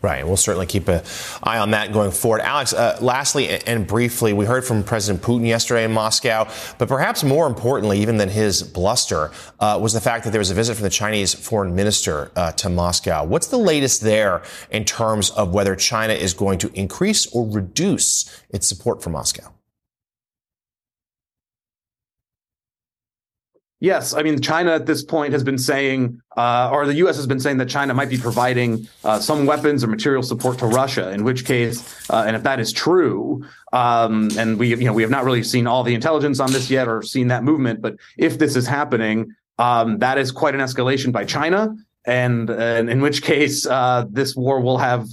Right. 0.01 0.25
We'll 0.25 0.38
certainly 0.38 0.68
keep 0.68 0.88
an 0.89 1.01
eye 1.42 1.58
on 1.58 1.72
that 1.72 1.92
going 1.92 2.12
forward. 2.12 2.42
Alex, 2.42 2.72
uh, 2.72 3.00
lastly 3.01 3.50
and 3.50 3.88
briefly, 3.88 4.32
we 4.32 4.46
heard 4.46 4.63
from 4.63 4.84
President 4.84 5.24
Putin 5.24 5.48
yesterday 5.48 5.86
in 5.86 5.92
Moscow, 5.92 6.48
but 6.77 6.88
perhaps 6.88 7.24
more 7.24 7.48
importantly, 7.48 8.00
even 8.00 8.18
than 8.18 8.30
his 8.30 8.62
bluster, 8.62 9.32
uh, 9.60 9.80
was 9.82 9.94
the 9.94 10.01
fact 10.01 10.24
that 10.25 10.30
there 10.30 10.39
was 10.39 10.51
a 10.51 10.54
visit 10.54 10.75
from 10.75 10.84
the 10.84 10.92
Chinese 10.92 11.34
foreign 11.34 11.75
minister 11.75 12.32
uh, 12.36 12.51
to 12.51 12.70
Moscow. 12.70 13.24
What's 13.24 13.48
the 13.48 13.58
latest 13.58 14.01
there 14.01 14.44
in 14.70 14.86
terms 14.86 15.32
of 15.32 15.51
whether 15.51 15.75
China 15.75 16.13
is 16.13 16.36
going 16.36 16.60
to 16.60 16.72
increase 16.74 17.25
or 17.34 17.50
reduce 17.50 18.44
its 18.50 18.68
support 18.68 19.01
for 19.01 19.10
Moscow? 19.10 19.51
Yes, 23.79 24.13
I 24.13 24.24
mean 24.24 24.41
China 24.41 24.72
at 24.72 24.88
this 24.88 25.03
point 25.03 25.34
has 25.34 25.43
been 25.43 25.60
saying, 25.60 26.19
uh, 26.36 26.69
or 26.72 26.88
the 26.88 26.96
U.S. 26.96 27.15
has 27.15 27.27
been 27.27 27.39
saying 27.39 27.57
that 27.57 27.69
China 27.69 27.93
might 27.93 28.10
be 28.10 28.17
providing 28.17 28.88
uh, 29.03 29.19
some 29.19 29.46
weapons 29.46 29.84
or 29.84 29.88
material 29.88 30.24
support 30.24 30.57
to 30.60 30.65
Russia. 30.65 31.12
In 31.12 31.24
which 31.24 31.46
case, 31.46 32.10
uh, 32.10 32.24
and 32.25 32.36
if 32.36 32.41
that 32.41 32.60
is 32.60 32.74
true, 32.74 33.46
um, 33.74 34.29
and 34.38 34.57
we 34.57 34.69
you 34.69 34.86
know 34.86 34.93
we 34.93 35.03
have 35.03 35.12
not 35.12 35.25
really 35.25 35.43
seen 35.43 35.67
all 35.67 35.84
the 35.84 35.93
intelligence 35.93 36.39
on 36.39 36.51
this 36.51 36.72
yet 36.72 36.88
or 36.88 37.03
seen 37.03 37.27
that 37.27 37.43
movement, 37.43 37.81
but 37.81 37.98
if 38.17 38.39
this 38.39 38.55
is 38.55 38.65
happening, 38.65 39.36
um, 39.60 40.00
that 40.00 40.17
is 40.17 40.31
quite 40.31 40.55
an 40.55 40.62
escalation 40.62 41.12
by 41.12 41.24
China. 41.24 41.75
and, 42.07 42.50
and 42.50 42.89
in 42.89 43.01
which 43.01 43.22
case 43.22 43.67
uh, 43.67 44.05
this 44.10 44.36
war 44.36 44.60
will 44.62 44.77
have 44.77 45.07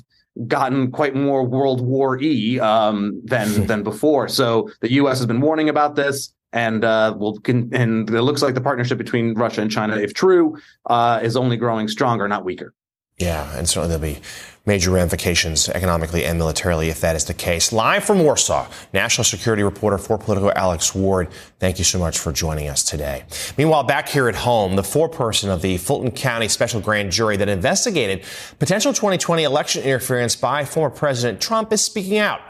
gotten 0.48 0.90
quite 0.90 1.14
more 1.14 1.44
World 1.44 1.80
War 1.80 2.20
E 2.20 2.58
um, 2.58 3.20
than 3.24 3.66
than 3.70 3.82
before. 3.82 4.28
So 4.28 4.70
the 4.80 4.92
U.S. 4.92 5.18
has 5.18 5.26
been 5.26 5.40
warning 5.40 5.68
about 5.68 5.94
this, 5.96 6.33
and 6.54 6.84
uh, 6.84 7.14
will 7.18 7.38
and 7.46 8.08
it 8.08 8.22
looks 8.22 8.40
like 8.40 8.54
the 8.54 8.60
partnership 8.60 8.96
between 8.96 9.34
Russia 9.34 9.60
and 9.60 9.70
China, 9.70 9.96
if 9.96 10.14
true, 10.14 10.56
uh, 10.86 11.20
is 11.22 11.36
only 11.36 11.56
growing 11.56 11.88
stronger, 11.88 12.26
not 12.28 12.44
weaker. 12.44 12.72
Yeah, 13.18 13.56
and 13.56 13.68
certainly 13.68 13.96
there'll 13.96 14.16
be 14.16 14.22
major 14.66 14.90
ramifications 14.90 15.68
economically 15.68 16.24
and 16.24 16.38
militarily 16.38 16.88
if 16.88 17.00
that 17.00 17.14
is 17.14 17.26
the 17.26 17.34
case. 17.34 17.72
Live 17.72 18.04
from 18.04 18.20
Warsaw, 18.20 18.66
national 18.92 19.24
security 19.24 19.62
reporter 19.62 19.98
for 19.98 20.16
Politico 20.16 20.52
Alex 20.56 20.94
Ward. 20.94 21.28
Thank 21.58 21.78
you 21.78 21.84
so 21.84 21.98
much 21.98 22.18
for 22.18 22.32
joining 22.32 22.68
us 22.68 22.82
today. 22.82 23.24
Meanwhile, 23.58 23.84
back 23.84 24.08
here 24.08 24.28
at 24.28 24.34
home, 24.34 24.74
the 24.74 24.82
foreperson 24.82 25.48
of 25.48 25.60
the 25.60 25.76
Fulton 25.76 26.10
County 26.12 26.48
Special 26.48 26.80
Grand 26.80 27.12
Jury 27.12 27.36
that 27.36 27.48
investigated 27.48 28.24
potential 28.58 28.92
2020 28.92 29.42
election 29.42 29.82
interference 29.82 30.34
by 30.34 30.64
former 30.64 30.94
President 30.94 31.40
Trump 31.40 31.72
is 31.72 31.84
speaking 31.84 32.18
out. 32.18 32.40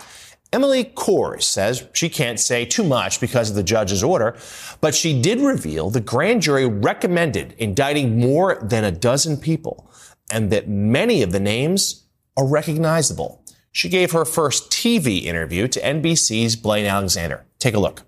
Emily 0.55 0.85
Kohrs 0.85 1.43
says 1.43 1.89
she 1.95 2.09
can't 2.09 2.39
say 2.39 2.65
too 2.65 2.85
much 2.85 3.21
because 3.21 3.51
of 3.51 3.57
the 3.57 3.65
judge's 3.65 4.05
order, 4.05 4.37
but 4.81 4.95
she 4.95 5.21
did 5.21 5.41
reveal 5.41 5.91
the 5.91 6.01
grand 6.01 6.43
jury 6.43 6.65
recommended 6.65 7.57
indicting 7.59 8.21
more 8.21 8.61
than 8.63 8.85
a 8.85 8.93
dozen 8.93 9.37
people 9.37 9.91
and 10.31 10.51
that 10.51 10.69
many 10.69 11.23
of 11.23 11.33
the 11.33 11.41
names 11.41 12.05
are 12.37 12.47
recognizable. 12.47 13.43
She 13.73 13.89
gave 13.89 14.13
her 14.13 14.25
first 14.25 14.71
TV 14.71 15.25
interview 15.25 15.67
to 15.67 15.81
NBC's 15.81 16.55
Blaine 16.55 16.87
Alexander. 16.87 17.45
Take 17.59 17.75
a 17.75 17.81
look. 17.81 18.03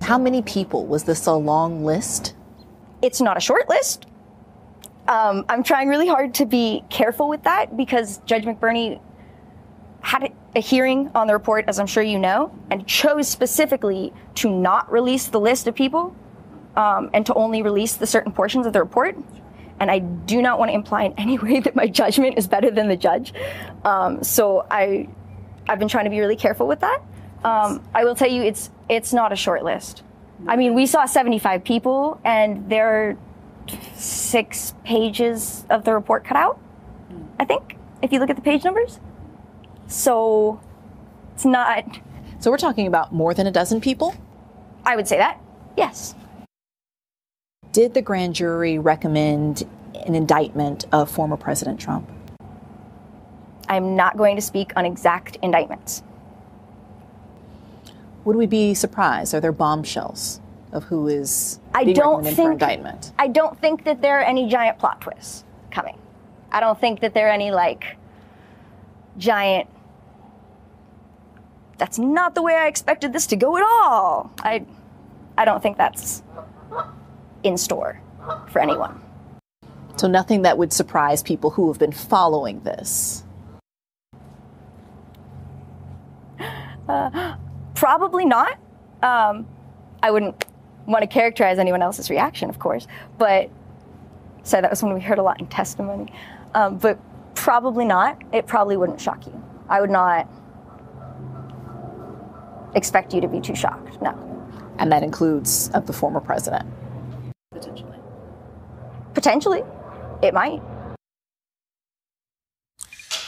How 0.00 0.16
many 0.16 0.40
people? 0.40 0.86
Was 0.86 1.04
this 1.04 1.26
a 1.26 1.34
long 1.34 1.84
list? 1.84 2.34
It's 3.02 3.20
not 3.20 3.36
a 3.36 3.40
short 3.40 3.68
list. 3.68 4.06
Um, 5.08 5.44
I'm 5.50 5.62
trying 5.62 5.88
really 5.88 6.08
hard 6.08 6.32
to 6.36 6.46
be 6.46 6.82
careful 6.88 7.28
with 7.28 7.42
that 7.42 7.76
because 7.76 8.16
Judge 8.24 8.44
McBurney 8.44 8.98
had 10.02 10.32
a 10.54 10.60
hearing 10.60 11.10
on 11.14 11.26
the 11.26 11.32
report, 11.32 11.64
as 11.68 11.78
I'm 11.78 11.86
sure 11.86 12.02
you 12.02 12.18
know, 12.18 12.56
and 12.70 12.86
chose 12.86 13.28
specifically 13.28 14.12
to 14.36 14.50
not 14.50 14.90
release 14.92 15.28
the 15.28 15.40
list 15.40 15.66
of 15.66 15.74
people 15.74 16.14
um, 16.76 17.10
and 17.14 17.24
to 17.26 17.34
only 17.34 17.62
release 17.62 17.94
the 17.94 18.06
certain 18.06 18.32
portions 18.32 18.66
of 18.66 18.72
the 18.72 18.80
report 18.80 19.16
and 19.82 19.90
I 19.90 19.98
do 19.98 20.40
not 20.40 20.60
want 20.60 20.70
to 20.70 20.74
imply 20.74 21.02
in 21.02 21.14
any 21.18 21.38
way 21.46 21.58
that 21.58 21.74
my 21.74 21.88
judgment 21.88 22.38
is 22.38 22.46
better 22.46 22.70
than 22.70 22.88
the 22.88 22.96
judge. 22.96 23.34
Um, 23.84 24.22
so 24.22 24.64
I, 24.70 25.08
I've 25.68 25.80
been 25.80 25.88
trying 25.88 26.04
to 26.04 26.10
be 26.10 26.20
really 26.20 26.36
careful 26.36 26.68
with 26.68 26.80
that. 26.80 27.02
Um, 27.42 27.82
I 27.92 28.04
will 28.04 28.14
tell 28.14 28.30
you, 28.30 28.42
it's 28.42 28.70
it's 28.88 29.12
not 29.12 29.32
a 29.32 29.36
short 29.36 29.64
list. 29.64 30.04
I 30.46 30.54
mean, 30.54 30.74
we 30.74 30.86
saw 30.86 31.04
75 31.06 31.64
people, 31.64 32.20
and 32.24 32.68
there 32.70 32.88
are 32.88 33.16
six 33.94 34.74
pages 34.84 35.64
of 35.68 35.84
the 35.84 35.92
report 35.92 36.24
cut 36.24 36.36
out. 36.36 36.60
I 37.40 37.44
think 37.44 37.76
if 38.00 38.12
you 38.12 38.20
look 38.20 38.30
at 38.30 38.36
the 38.36 38.42
page 38.42 38.62
numbers. 38.62 39.00
So 39.92 40.58
it's 41.34 41.44
not. 41.44 41.84
So 42.40 42.50
we're 42.50 42.56
talking 42.56 42.86
about 42.86 43.12
more 43.12 43.34
than 43.34 43.46
a 43.46 43.50
dozen 43.50 43.80
people. 43.80 44.14
I 44.86 44.96
would 44.96 45.06
say 45.06 45.18
that. 45.18 45.38
Yes. 45.76 46.14
Did 47.72 47.92
the 47.92 48.02
grand 48.02 48.34
jury 48.34 48.78
recommend 48.78 49.68
an 50.06 50.14
indictment 50.14 50.86
of 50.92 51.10
former 51.10 51.36
President 51.36 51.78
Trump? 51.78 52.10
I'm 53.68 53.94
not 53.94 54.16
going 54.16 54.36
to 54.36 54.42
speak 54.42 54.72
on 54.76 54.86
exact 54.86 55.36
indictments. 55.42 56.02
Would 58.24 58.36
we 58.36 58.46
be 58.46 58.72
surprised? 58.74 59.34
Are 59.34 59.40
there 59.40 59.52
bombshells 59.52 60.40
of 60.72 60.84
who 60.84 61.06
is 61.06 61.60
I 61.74 61.84
being 61.84 61.96
don't 61.96 62.24
recommended 62.24 62.36
think, 62.36 62.46
for 62.46 62.52
indictment? 62.52 63.12
I 63.18 63.28
don't 63.28 63.60
think 63.60 63.84
that 63.84 64.00
there 64.00 64.18
are 64.18 64.24
any 64.24 64.48
giant 64.48 64.78
plot 64.78 65.02
twists 65.02 65.44
coming. 65.70 65.98
I 66.50 66.60
don't 66.60 66.80
think 66.80 67.00
that 67.00 67.12
there 67.12 67.28
are 67.28 67.32
any 67.32 67.50
like 67.50 67.96
giant. 69.18 69.68
That's 71.82 71.98
not 71.98 72.36
the 72.36 72.42
way 72.42 72.54
I 72.54 72.68
expected 72.68 73.12
this 73.12 73.26
to 73.26 73.34
go 73.34 73.56
at 73.56 73.64
all. 73.64 74.30
I, 74.38 74.64
I 75.36 75.44
don't 75.44 75.60
think 75.60 75.76
that's 75.76 76.22
in 77.42 77.56
store 77.56 78.00
for 78.50 78.60
anyone. 78.60 79.00
So 79.96 80.06
nothing 80.06 80.42
that 80.42 80.56
would 80.58 80.72
surprise 80.72 81.24
people 81.24 81.50
who 81.50 81.66
have 81.66 81.80
been 81.80 81.90
following 81.90 82.60
this. 82.60 83.24
Uh, 86.88 87.34
probably 87.74 88.26
not. 88.26 88.60
Um, 89.02 89.48
I 90.04 90.12
wouldn't 90.12 90.44
want 90.86 91.02
to 91.02 91.08
characterize 91.08 91.58
anyone 91.58 91.82
else's 91.82 92.10
reaction, 92.10 92.48
of 92.48 92.60
course, 92.60 92.86
but 93.18 93.50
so 94.44 94.60
that 94.60 94.70
was 94.70 94.84
when 94.84 94.94
we 94.94 95.00
heard 95.00 95.18
a 95.18 95.22
lot 95.24 95.40
in 95.40 95.48
testimony. 95.48 96.12
Um, 96.54 96.78
but 96.78 96.96
probably 97.34 97.84
not. 97.84 98.22
It 98.32 98.46
probably 98.46 98.76
wouldn't 98.76 99.00
shock 99.00 99.26
you. 99.26 99.42
I 99.68 99.80
would 99.80 99.90
not 99.90 100.28
expect 102.74 103.14
you 103.14 103.20
to 103.20 103.28
be 103.28 103.40
too 103.40 103.54
shocked. 103.54 104.00
No. 104.00 104.16
And 104.78 104.90
that 104.90 105.02
includes 105.02 105.68
of 105.70 105.86
the 105.86 105.92
former 105.92 106.20
president. 106.20 106.68
Potentially. 107.52 107.98
Potentially. 109.14 109.62
It 110.22 110.34
might. 110.34 110.62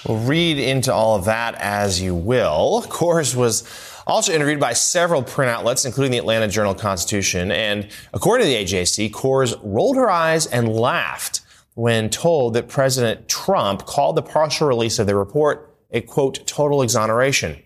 Well, 0.07 0.19
read 0.19 0.59
into 0.59 0.93
all 0.93 1.17
of 1.17 1.25
that 1.25 1.55
as 1.57 2.01
you 2.01 2.15
will. 2.15 2.85
Kohrs 2.89 3.35
was 3.35 3.65
also 4.07 4.33
interviewed 4.33 4.61
by 4.61 4.75
several 4.75 5.23
print 5.23 5.51
outlets, 5.51 5.85
including 5.85 6.13
the 6.13 6.19
Atlanta 6.19 6.47
Journal 6.49 6.75
Constitution. 6.75 7.51
And 7.51 7.89
according 8.13 8.47
to 8.47 8.51
the 8.51 8.65
AJC, 8.65 9.11
Kohrs 9.13 9.59
rolled 9.63 9.97
her 9.97 10.11
eyes 10.11 10.47
and 10.47 10.69
laughed 10.69 11.41
when 11.75 12.11
told 12.11 12.55
that 12.55 12.69
President 12.69 13.29
Trump 13.29 13.87
called 13.87 14.17
the 14.17 14.23
partial 14.23 14.69
release 14.69 14.99
of 14.99 15.07
the 15.07 15.17
report 15.17 15.75
a 15.91 16.01
quote, 16.01 16.47
total 16.47 16.83
exoneration. 16.83 17.57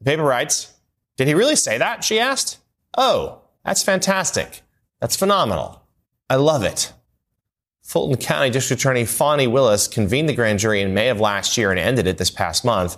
The 0.00 0.04
paper 0.04 0.24
writes, 0.24 0.74
Did 1.20 1.28
he 1.28 1.34
really 1.34 1.54
say 1.54 1.76
that? 1.76 2.02
She 2.02 2.18
asked. 2.18 2.56
Oh, 2.96 3.42
that's 3.62 3.82
fantastic. 3.82 4.62
That's 5.02 5.16
phenomenal. 5.16 5.82
I 6.30 6.36
love 6.36 6.62
it. 6.62 6.94
Fulton 7.82 8.16
County 8.16 8.48
District 8.48 8.80
Attorney 8.80 9.04
Fani 9.04 9.46
Willis 9.46 9.86
convened 9.86 10.30
the 10.30 10.34
grand 10.34 10.60
jury 10.60 10.80
in 10.80 10.94
May 10.94 11.10
of 11.10 11.20
last 11.20 11.58
year 11.58 11.70
and 11.72 11.78
ended 11.78 12.06
it 12.06 12.16
this 12.16 12.30
past 12.30 12.64
month. 12.64 12.96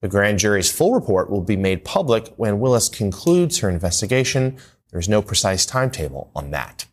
The 0.00 0.08
grand 0.08 0.38
jury's 0.38 0.72
full 0.72 0.94
report 0.94 1.28
will 1.28 1.42
be 1.42 1.58
made 1.58 1.84
public 1.84 2.28
when 2.36 2.58
Willis 2.58 2.88
concludes 2.88 3.58
her 3.58 3.68
investigation. 3.68 4.56
There's 4.90 5.06
no 5.06 5.20
precise 5.20 5.66
timetable 5.66 6.30
on 6.34 6.52
that. 6.52 6.86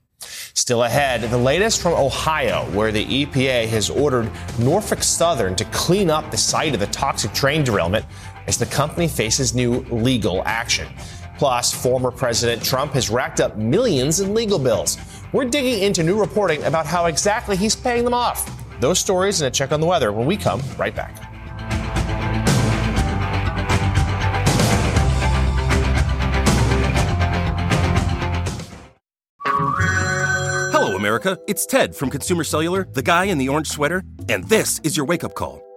Still 0.54 0.84
ahead, 0.84 1.22
the 1.22 1.38
latest 1.38 1.82
from 1.82 1.94
Ohio, 1.94 2.66
where 2.72 2.92
the 2.92 3.06
EPA 3.06 3.70
has 3.70 3.90
ordered 3.90 4.30
Norfolk 4.60 5.04
Southern 5.04 5.56
to 5.56 5.64
clean 5.66 6.10
up 6.10 6.32
the 6.32 6.38
site 6.38 6.74
of 6.74 6.82
the 6.82 6.88
toxic 6.88 7.32
train 7.32 7.64
derailment 7.64 8.06
as 8.48 8.58
the 8.58 8.66
company 8.66 9.08
faces 9.08 9.54
new 9.54 9.80
legal 9.92 10.44
action. 10.46 10.88
Plus, 11.38 11.74
former 11.74 12.12
President 12.12 12.64
Trump 12.64 12.94
has 12.94 13.10
racked 13.10 13.40
up 13.42 13.58
millions 13.58 14.20
in 14.20 14.34
legal 14.34 14.58
bills. 14.58 14.98
We're 15.34 15.46
digging 15.46 15.84
into 15.84 16.04
new 16.04 16.20
reporting 16.20 16.64
about 16.64 16.86
how 16.86 17.08
exactly 17.08 17.58
he's 17.58 17.76
paying 17.76 18.04
them 18.06 18.14
off. 18.14 18.50
Those 18.80 19.00
stories 19.00 19.42
and 19.42 19.48
a 19.48 19.52
check 19.52 19.72
on 19.72 19.82
the 19.82 19.88
weather 19.88 20.12
when 20.14 20.26
we 20.26 20.38
come 20.38 20.62
right 20.78 20.96
back. 20.96 21.18
Hello, 30.72 30.96
America. 30.96 31.38
It's 31.48 31.66
Ted 31.66 31.96
from 31.96 32.10
Consumer 32.10 32.44
Cellular, 32.44 32.88
the 32.94 33.02
guy 33.02 33.26
in 33.26 33.38
the 33.38 33.50
orange 33.50 33.68
sweater, 33.68 34.04
and 34.30 34.44
this 34.46 34.80
is 34.84 34.96
your 34.96 35.06
wake 35.06 35.24
up 35.24 35.34
call. 35.34 35.65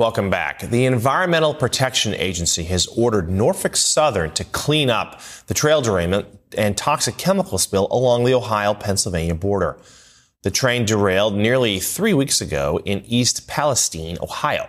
Welcome 0.00 0.30
back. 0.30 0.60
The 0.60 0.84
Environmental 0.84 1.52
Protection 1.52 2.14
Agency 2.14 2.62
has 2.66 2.86
ordered 2.86 3.28
Norfolk 3.28 3.74
Southern 3.74 4.30
to 4.34 4.44
clean 4.44 4.90
up 4.90 5.20
the 5.48 5.54
trail 5.54 5.80
derailment 5.80 6.28
and 6.56 6.76
toxic 6.76 7.18
chemical 7.18 7.58
spill 7.58 7.88
along 7.90 8.22
the 8.22 8.32
Ohio 8.32 8.74
Pennsylvania 8.74 9.34
border. 9.34 9.76
The 10.44 10.52
train 10.52 10.84
derailed 10.84 11.34
nearly 11.34 11.80
three 11.80 12.14
weeks 12.14 12.40
ago 12.40 12.80
in 12.84 13.04
East 13.06 13.48
Palestine, 13.48 14.18
Ohio. 14.22 14.68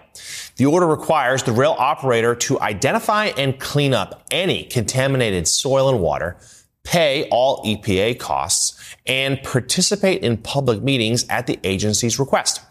The 0.55 0.65
order 0.65 0.87
requires 0.87 1.43
the 1.43 1.51
rail 1.51 1.75
operator 1.77 2.33
to 2.33 2.59
identify 2.59 3.25
and 3.25 3.59
clean 3.59 3.93
up 3.93 4.25
any 4.31 4.63
contaminated 4.63 5.47
soil 5.47 5.89
and 5.89 5.99
water, 5.99 6.37
pay 6.83 7.29
all 7.29 7.63
EPA 7.63 8.17
costs, 8.17 8.95
and 9.05 9.43
participate 9.43 10.23
in 10.23 10.37
public 10.37 10.81
meetings 10.81 11.27
at 11.29 11.45
the 11.45 11.59
agency's 11.63 12.17
request. 12.17 12.61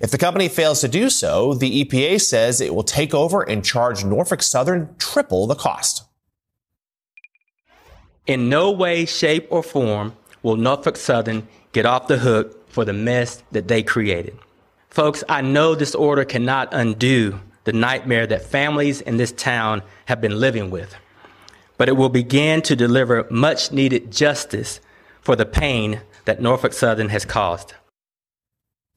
If 0.00 0.10
the 0.10 0.18
company 0.18 0.48
fails 0.48 0.80
to 0.80 0.88
do 0.88 1.10
so, 1.10 1.54
the 1.54 1.84
EPA 1.84 2.20
says 2.20 2.60
it 2.60 2.74
will 2.74 2.82
take 2.82 3.14
over 3.14 3.42
and 3.42 3.64
charge 3.64 4.04
Norfolk 4.04 4.42
Southern 4.42 4.94
triple 4.98 5.46
the 5.46 5.54
cost. 5.54 6.04
In 8.26 8.48
no 8.48 8.70
way, 8.70 9.04
shape, 9.04 9.48
or 9.50 9.62
form 9.62 10.14
will 10.42 10.56
Norfolk 10.56 10.96
Southern 10.96 11.48
get 11.72 11.86
off 11.86 12.06
the 12.06 12.18
hook 12.18 12.68
for 12.68 12.84
the 12.84 12.92
mess 12.92 13.42
that 13.52 13.68
they 13.68 13.82
created. 13.82 14.38
Folks, 14.90 15.24
I 15.28 15.40
know 15.40 15.74
this 15.74 15.94
order 15.94 16.24
cannot 16.24 16.68
undo 16.72 17.40
the 17.64 17.72
nightmare 17.72 18.26
that 18.26 18.44
families 18.44 19.00
in 19.00 19.16
this 19.16 19.32
town 19.32 19.82
have 20.06 20.20
been 20.20 20.38
living 20.38 20.70
with, 20.70 20.94
but 21.78 21.88
it 21.88 21.96
will 21.96 22.08
begin 22.08 22.62
to 22.62 22.76
deliver 22.76 23.26
much 23.30 23.72
needed 23.72 24.10
justice 24.10 24.80
for 25.20 25.36
the 25.36 25.46
pain 25.46 26.00
that 26.24 26.40
Norfolk 26.40 26.72
Southern 26.72 27.08
has 27.08 27.24
caused. 27.24 27.74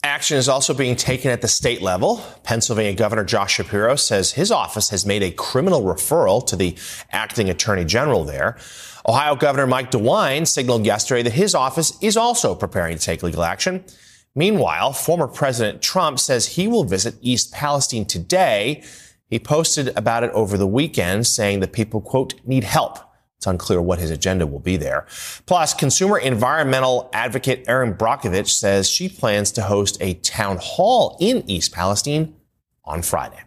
Action 0.05 0.37
is 0.37 0.47
also 0.47 0.75
being 0.75 0.95
taken 0.95 1.31
at 1.31 1.41
the 1.41 1.47
state 1.47 1.81
level. 1.81 2.23
Pennsylvania 2.43 2.93
Governor 2.93 3.23
Josh 3.23 3.55
Shapiro 3.55 3.95
says 3.95 4.33
his 4.33 4.51
office 4.51 4.91
has 4.91 5.03
made 5.03 5.23
a 5.23 5.31
criminal 5.31 5.81
referral 5.81 6.45
to 6.45 6.55
the 6.55 6.77
acting 7.11 7.49
attorney 7.49 7.85
general 7.85 8.23
there. 8.23 8.55
Ohio 9.09 9.35
Governor 9.35 9.65
Mike 9.65 9.89
DeWine 9.89 10.45
signaled 10.45 10.85
yesterday 10.85 11.23
that 11.23 11.33
his 11.33 11.55
office 11.55 11.97
is 12.03 12.15
also 12.15 12.53
preparing 12.53 12.95
to 12.99 13.03
take 13.03 13.23
legal 13.23 13.43
action. 13.43 13.83
Meanwhile, 14.35 14.93
former 14.93 15.27
President 15.27 15.81
Trump 15.81 16.19
says 16.19 16.49
he 16.49 16.67
will 16.67 16.83
visit 16.83 17.15
East 17.21 17.51
Palestine 17.51 18.05
today. 18.05 18.83
He 19.27 19.39
posted 19.39 19.87
about 19.97 20.23
it 20.23 20.29
over 20.33 20.55
the 20.55 20.67
weekend, 20.67 21.25
saying 21.25 21.61
that 21.61 21.73
people, 21.73 21.99
quote, 21.99 22.35
need 22.45 22.63
help. 22.63 22.99
It's 23.45 23.51
unclear 23.51 23.79
what 23.79 23.99
his 23.99 24.09
agenda 24.09 24.47
will 24.47 24.59
be 24.59 24.75
there. 24.75 25.05
Plus, 25.45 25.75
consumer 25.75 26.17
environmental 26.17 27.11
advocate 27.13 27.63
Erin 27.67 27.93
Brockovich 27.93 28.49
says 28.49 28.89
she 28.89 29.07
plans 29.07 29.51
to 29.51 29.61
host 29.61 29.99
a 30.01 30.15
town 30.15 30.57
hall 30.59 31.15
in 31.19 31.47
East 31.47 31.71
Palestine 31.71 32.33
on 32.85 33.03
Friday. 33.03 33.43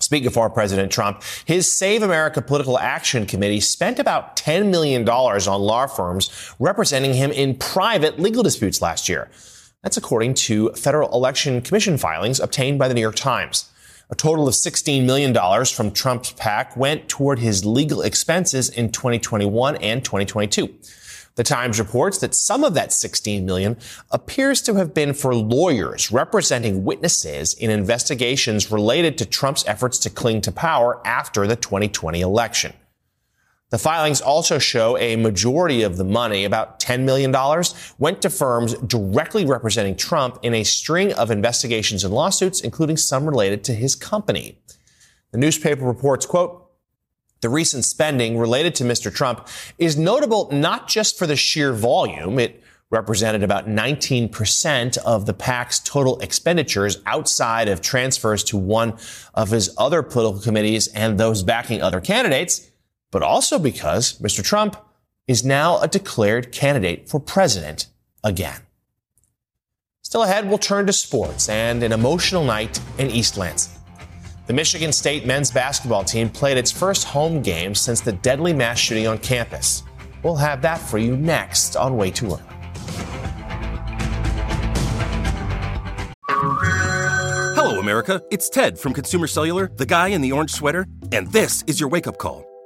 Speaking 0.00 0.30
for 0.30 0.50
President 0.50 0.90
Trump, 0.90 1.22
his 1.44 1.70
Save 1.70 2.02
America 2.02 2.42
Political 2.42 2.80
Action 2.80 3.26
Committee 3.26 3.60
spent 3.60 4.00
about 4.00 4.34
$10 4.36 4.70
million 4.72 5.08
on 5.08 5.60
law 5.60 5.86
firms 5.86 6.52
representing 6.58 7.14
him 7.14 7.30
in 7.30 7.54
private 7.54 8.18
legal 8.18 8.42
disputes 8.42 8.82
last 8.82 9.08
year. 9.08 9.30
That's 9.84 9.96
according 9.96 10.34
to 10.34 10.70
Federal 10.70 11.12
Election 11.12 11.62
Commission 11.62 11.96
filings 11.96 12.40
obtained 12.40 12.80
by 12.80 12.88
the 12.88 12.94
New 12.94 13.00
York 13.00 13.14
Times. 13.14 13.70
A 14.08 14.14
total 14.14 14.46
of 14.46 14.54
$16 14.54 15.04
million 15.04 15.34
from 15.66 15.90
Trump's 15.90 16.30
PAC 16.30 16.76
went 16.76 17.08
toward 17.08 17.40
his 17.40 17.64
legal 17.64 18.02
expenses 18.02 18.68
in 18.68 18.92
2021 18.92 19.76
and 19.76 20.04
2022. 20.04 20.72
The 21.34 21.42
Times 21.42 21.80
reports 21.80 22.18
that 22.18 22.32
some 22.32 22.62
of 22.62 22.74
that 22.74 22.92
16 22.92 23.44
million 23.44 23.76
appears 24.12 24.62
to 24.62 24.76
have 24.76 24.94
been 24.94 25.12
for 25.12 25.34
lawyers 25.34 26.12
representing 26.12 26.84
witnesses 26.84 27.52
in 27.54 27.68
investigations 27.68 28.70
related 28.70 29.18
to 29.18 29.26
Trump's 29.26 29.66
efforts 29.66 29.98
to 29.98 30.10
cling 30.10 30.40
to 30.42 30.52
power 30.52 31.04
after 31.04 31.48
the 31.48 31.56
2020 31.56 32.20
election. 32.20 32.72
The 33.70 33.78
filings 33.78 34.20
also 34.20 34.60
show 34.60 34.96
a 34.96 35.16
majority 35.16 35.82
of 35.82 35.96
the 35.96 36.04
money, 36.04 36.44
about 36.44 36.78
$10 36.78 37.02
million, 37.02 37.34
went 37.98 38.22
to 38.22 38.30
firms 38.30 38.74
directly 38.74 39.44
representing 39.44 39.96
Trump 39.96 40.38
in 40.42 40.54
a 40.54 40.62
string 40.62 41.12
of 41.14 41.32
investigations 41.32 42.04
and 42.04 42.14
lawsuits, 42.14 42.60
including 42.60 42.96
some 42.96 43.26
related 43.26 43.64
to 43.64 43.74
his 43.74 43.96
company. 43.96 44.60
The 45.32 45.38
newspaper 45.38 45.84
reports, 45.84 46.26
quote, 46.26 46.70
the 47.40 47.48
recent 47.48 47.84
spending 47.84 48.38
related 48.38 48.76
to 48.76 48.84
Mr. 48.84 49.12
Trump 49.12 49.48
is 49.78 49.96
notable 49.96 50.48
not 50.52 50.86
just 50.86 51.18
for 51.18 51.26
the 51.26 51.36
sheer 51.36 51.72
volume. 51.72 52.38
It 52.38 52.62
represented 52.90 53.42
about 53.42 53.66
19% 53.66 54.96
of 54.98 55.26
the 55.26 55.34
PAC's 55.34 55.80
total 55.80 56.20
expenditures 56.20 57.02
outside 57.04 57.68
of 57.68 57.80
transfers 57.80 58.44
to 58.44 58.56
one 58.56 58.96
of 59.34 59.50
his 59.50 59.74
other 59.76 60.04
political 60.04 60.40
committees 60.40 60.86
and 60.88 61.18
those 61.18 61.42
backing 61.42 61.82
other 61.82 62.00
candidates 62.00 62.70
but 63.10 63.22
also 63.22 63.58
because 63.58 64.18
Mr. 64.18 64.44
Trump 64.44 64.76
is 65.26 65.44
now 65.44 65.78
a 65.80 65.88
declared 65.88 66.52
candidate 66.52 67.08
for 67.08 67.18
president 67.18 67.86
again. 68.22 68.60
Still 70.02 70.22
ahead, 70.22 70.48
we'll 70.48 70.58
turn 70.58 70.86
to 70.86 70.92
sports 70.92 71.48
and 71.48 71.82
an 71.82 71.92
emotional 71.92 72.44
night 72.44 72.80
in 72.98 73.10
East 73.10 73.36
Lansing. 73.36 73.72
The 74.46 74.52
Michigan 74.52 74.92
State 74.92 75.26
men's 75.26 75.50
basketball 75.50 76.04
team 76.04 76.28
played 76.28 76.56
its 76.56 76.70
first 76.70 77.04
home 77.04 77.42
game 77.42 77.74
since 77.74 78.00
the 78.00 78.12
deadly 78.12 78.52
mass 78.52 78.78
shooting 78.78 79.08
on 79.08 79.18
campus. 79.18 79.82
We'll 80.22 80.36
have 80.36 80.62
that 80.62 80.78
for 80.78 80.98
you 80.98 81.16
next 81.16 81.74
on 81.74 81.96
Way 81.96 82.12
Too 82.12 82.26
Early. 82.26 82.42
Hello, 87.56 87.80
America. 87.80 88.22
It's 88.30 88.48
Ted 88.48 88.78
from 88.78 88.92
Consumer 88.92 89.26
Cellular, 89.26 89.72
the 89.74 89.86
guy 89.86 90.08
in 90.08 90.20
the 90.20 90.30
orange 90.30 90.52
sweater, 90.52 90.86
and 91.10 91.26
this 91.32 91.64
is 91.66 91.80
your 91.80 91.88
wake 91.88 92.06
up 92.06 92.18
call. 92.18 92.45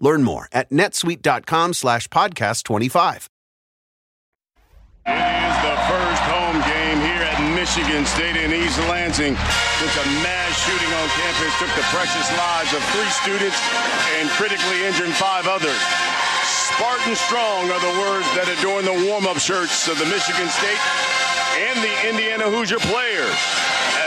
Learn 0.00 0.22
more 0.22 0.48
at 0.52 0.70
netsuite.com 0.70 1.74
slash 1.74 2.08
podcast 2.08 2.64
25. 2.64 3.28
It 5.08 5.16
is 5.16 5.58
the 5.64 5.76
first 5.88 6.24
home 6.28 6.60
game 6.68 7.00
here 7.00 7.24
at 7.24 7.40
Michigan 7.56 8.04
State 8.04 8.36
in 8.36 8.52
East 8.52 8.78
Lansing 8.92 9.34
since 9.80 9.94
a 9.96 10.06
mass 10.20 10.52
shooting 10.68 10.92
on 10.92 11.06
campus 11.16 11.52
took 11.58 11.72
the 11.74 11.86
precious 11.88 12.28
lives 12.36 12.70
of 12.76 12.82
three 12.92 13.12
students 13.24 13.58
and 14.20 14.28
critically 14.36 14.84
injured 14.84 15.10
five 15.16 15.48
others. 15.48 15.80
Spartan 16.44 17.16
strong 17.16 17.72
are 17.72 17.80
the 17.80 17.96
words 18.04 18.28
that 18.36 18.52
adorn 18.60 18.84
the 18.84 19.08
warm-up 19.08 19.40
shirts 19.40 19.88
of 19.88 19.98
the 19.98 20.06
Michigan 20.06 20.46
State 20.52 20.82
and 21.72 21.80
the 21.82 21.94
Indiana 22.06 22.46
Hoosier 22.46 22.78
players, 22.84 23.34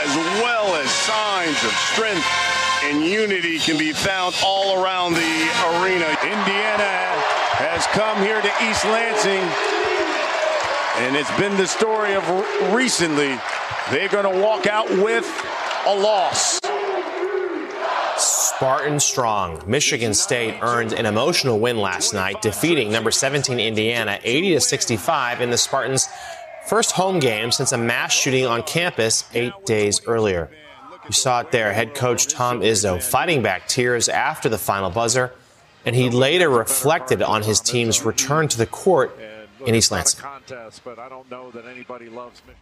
as 0.06 0.14
well 0.40 0.72
as 0.78 0.88
signs 0.88 1.58
of 1.66 1.74
strength 1.92 2.24
and 2.84 3.04
unity 3.04 3.58
can 3.58 3.78
be 3.78 3.92
found 3.92 4.34
all 4.44 4.82
around 4.82 5.14
the 5.14 5.20
arena. 5.20 6.08
Indiana 6.22 6.92
has 7.58 7.86
come 7.88 8.18
here 8.18 8.40
to 8.40 8.48
East 8.68 8.84
Lansing 8.84 9.42
And 10.98 11.16
it's 11.16 11.30
been 11.38 11.56
the 11.56 11.66
story 11.66 12.14
of 12.14 12.74
recently. 12.74 13.38
They're 13.90 14.08
going 14.08 14.30
to 14.30 14.42
walk 14.42 14.66
out 14.66 14.90
with 14.90 15.26
a 15.86 15.94
loss. 15.94 16.58
Spartan 18.16 19.00
strong. 19.00 19.62
Michigan 19.66 20.14
State 20.14 20.56
earned 20.62 20.92
an 20.92 21.06
emotional 21.06 21.58
win 21.58 21.78
last 21.78 22.12
night, 22.12 22.42
defeating 22.42 22.92
number 22.92 23.10
17 23.10 23.58
Indiana 23.58 24.18
80 24.22 24.54
to 24.54 24.60
65 24.60 25.40
in 25.40 25.50
the 25.50 25.58
Spartans' 25.58 26.08
first 26.66 26.92
home 26.92 27.18
game 27.18 27.50
since 27.50 27.72
a 27.72 27.78
mass 27.78 28.12
shooting 28.12 28.46
on 28.46 28.62
campus 28.62 29.24
eight 29.34 29.52
days 29.64 30.00
earlier. 30.06 30.50
You 31.06 31.12
saw 31.12 31.40
it 31.40 31.50
there. 31.50 31.72
Head 31.72 31.94
coach 31.94 32.28
Tom 32.28 32.60
Izzo 32.60 33.02
fighting 33.02 33.42
back 33.42 33.66
tears 33.66 34.08
after 34.08 34.48
the 34.48 34.58
final 34.58 34.90
buzzer, 34.90 35.32
and 35.84 35.96
he 35.96 36.10
later 36.10 36.48
reflected 36.48 37.22
on 37.22 37.42
his 37.42 37.60
team's 37.60 38.04
return 38.04 38.46
to 38.48 38.58
the 38.58 38.66
court 38.66 39.18
in 39.66 39.74
East 39.74 39.90
Lansing. 39.90 40.24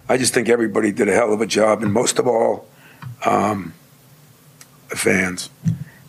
I 0.08 0.16
just 0.16 0.32
think 0.32 0.48
everybody 0.48 0.90
did 0.90 1.08
a 1.08 1.14
hell 1.14 1.32
of 1.32 1.40
a 1.40 1.46
job, 1.46 1.82
and 1.82 1.92
most 1.92 2.18
of 2.18 2.26
all, 2.26 2.66
um, 3.24 3.74
the 4.88 4.96
fans, 4.96 5.50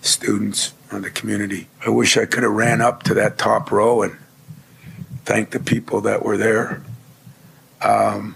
students, 0.01 0.73
and 0.89 1.03
the 1.03 1.09
community. 1.09 1.67
I 1.85 1.89
wish 1.89 2.17
I 2.17 2.25
could 2.25 2.43
have 2.43 2.51
ran 2.51 2.81
up 2.81 3.03
to 3.03 3.13
that 3.15 3.37
top 3.37 3.71
row 3.71 4.01
and 4.03 4.17
thanked 5.25 5.51
the 5.51 5.59
people 5.59 6.01
that 6.01 6.23
were 6.23 6.37
there. 6.37 6.81
Um, 7.81 8.35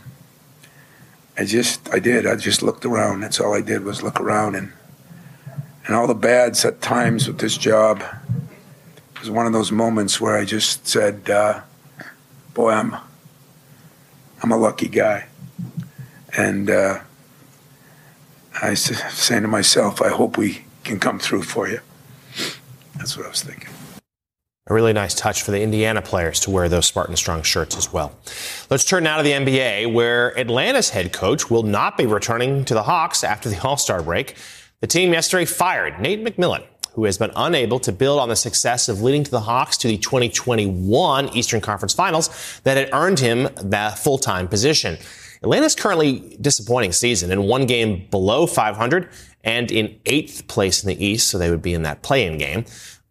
I 1.37 1.45
just, 1.45 1.89
I 1.93 1.99
did. 1.99 2.25
I 2.25 2.35
just 2.35 2.63
looked 2.63 2.85
around. 2.85 3.21
That's 3.21 3.39
all 3.39 3.53
I 3.53 3.61
did 3.61 3.83
was 3.83 4.01
look 4.01 4.21
around, 4.21 4.55
and 4.55 4.71
and 5.85 5.95
all 5.95 6.07
the 6.07 6.15
bads 6.15 6.65
at 6.65 6.81
times 6.81 7.27
with 7.27 7.39
this 7.39 7.57
job 7.57 8.03
was 9.19 9.29
one 9.29 9.45
of 9.45 9.53
those 9.53 9.71
moments 9.71 10.19
where 10.21 10.37
I 10.37 10.45
just 10.45 10.87
said. 10.87 11.29
Uh, 11.29 11.61
boy, 12.53 12.71
I'm 12.71 12.95
I'm 14.41 14.51
a 14.51 14.57
lucky 14.57 14.87
guy, 14.87 15.27
and 16.37 16.69
uh, 16.69 16.99
I 18.61 18.71
was 18.71 18.83
saying 18.83 19.41
to 19.41 19.47
myself, 19.47 20.01
I 20.01 20.09
hope 20.09 20.37
we 20.37 20.65
can 20.83 20.99
come 20.99 21.19
through 21.19 21.43
for 21.43 21.67
you. 21.67 21.81
That's 22.95 23.17
what 23.17 23.25
I 23.25 23.29
was 23.29 23.43
thinking. 23.43 23.69
A 24.67 24.73
really 24.73 24.93
nice 24.93 25.13
touch 25.13 25.43
for 25.43 25.51
the 25.51 25.61
Indiana 25.61 26.01
players 26.01 26.39
to 26.39 26.49
wear 26.49 26.67
those 26.67 26.87
Spartan 26.87 27.15
Strong 27.15 27.43
shirts 27.43 27.77
as 27.77 27.93
well. 27.93 28.17
Let's 28.71 28.83
turn 28.83 29.03
now 29.03 29.17
to 29.17 29.23
the 29.23 29.31
NBA, 29.31 29.93
where 29.93 30.35
Atlanta's 30.39 30.89
head 30.89 31.13
coach 31.13 31.51
will 31.51 31.61
not 31.61 31.97
be 31.97 32.07
returning 32.07 32.65
to 32.65 32.73
the 32.73 32.81
Hawks 32.81 33.23
after 33.23 33.47
the 33.47 33.61
All 33.61 33.77
Star 33.77 34.01
break. 34.01 34.35
The 34.79 34.87
team 34.87 35.13
yesterday 35.13 35.45
fired 35.45 35.99
Nate 35.99 36.23
McMillan 36.23 36.63
who 36.95 37.03
has 37.03 37.17
been 37.17 37.31
unable 37.35 37.77
to 37.77 37.91
build 37.91 38.21
on 38.21 38.29
the 38.29 38.35
success 38.37 38.87
of 38.87 39.01
leading 39.01 39.21
to 39.21 39.29
the 39.29 39.41
Hawks 39.41 39.75
to 39.77 39.87
the 39.89 39.97
2021 39.97 41.29
Eastern 41.35 41.59
Conference 41.59 41.93
Finals 41.93 42.61
that 42.63 42.77
had 42.77 42.89
earned 42.93 43.19
him 43.19 43.49
that 43.61 43.99
full-time 43.99 44.47
position. 44.47 44.97
Atlanta's 45.43 45.75
currently 45.75 46.37
disappointing 46.39 46.93
season 46.93 47.31
in 47.31 47.43
one 47.43 47.65
game 47.65 48.07
below 48.09 48.47
500 48.47 49.09
and 49.43 49.71
in 49.71 49.99
eighth 50.05 50.47
place 50.47 50.83
in 50.83 50.87
the 50.87 51.05
East, 51.05 51.27
so 51.27 51.37
they 51.37 51.49
would 51.49 51.61
be 51.61 51.73
in 51.73 51.83
that 51.83 52.01
play-in 52.01 52.37
game. 52.37 52.63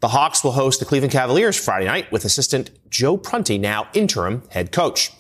The 0.05 0.09
Hawks 0.09 0.45
will 0.45 0.53
host 0.53 0.81
the 0.81 0.85
Cleveland 0.85 1.13
Cavaliers 1.13 1.57
Friday 1.57 1.87
night 1.87 2.13
with 2.13 2.27
assistant 2.27 2.71
Joe 2.91 3.17
Prunty, 3.17 3.57
now 3.57 3.89
interim 3.95 4.43
head 4.51 4.71
coach. 4.71 5.11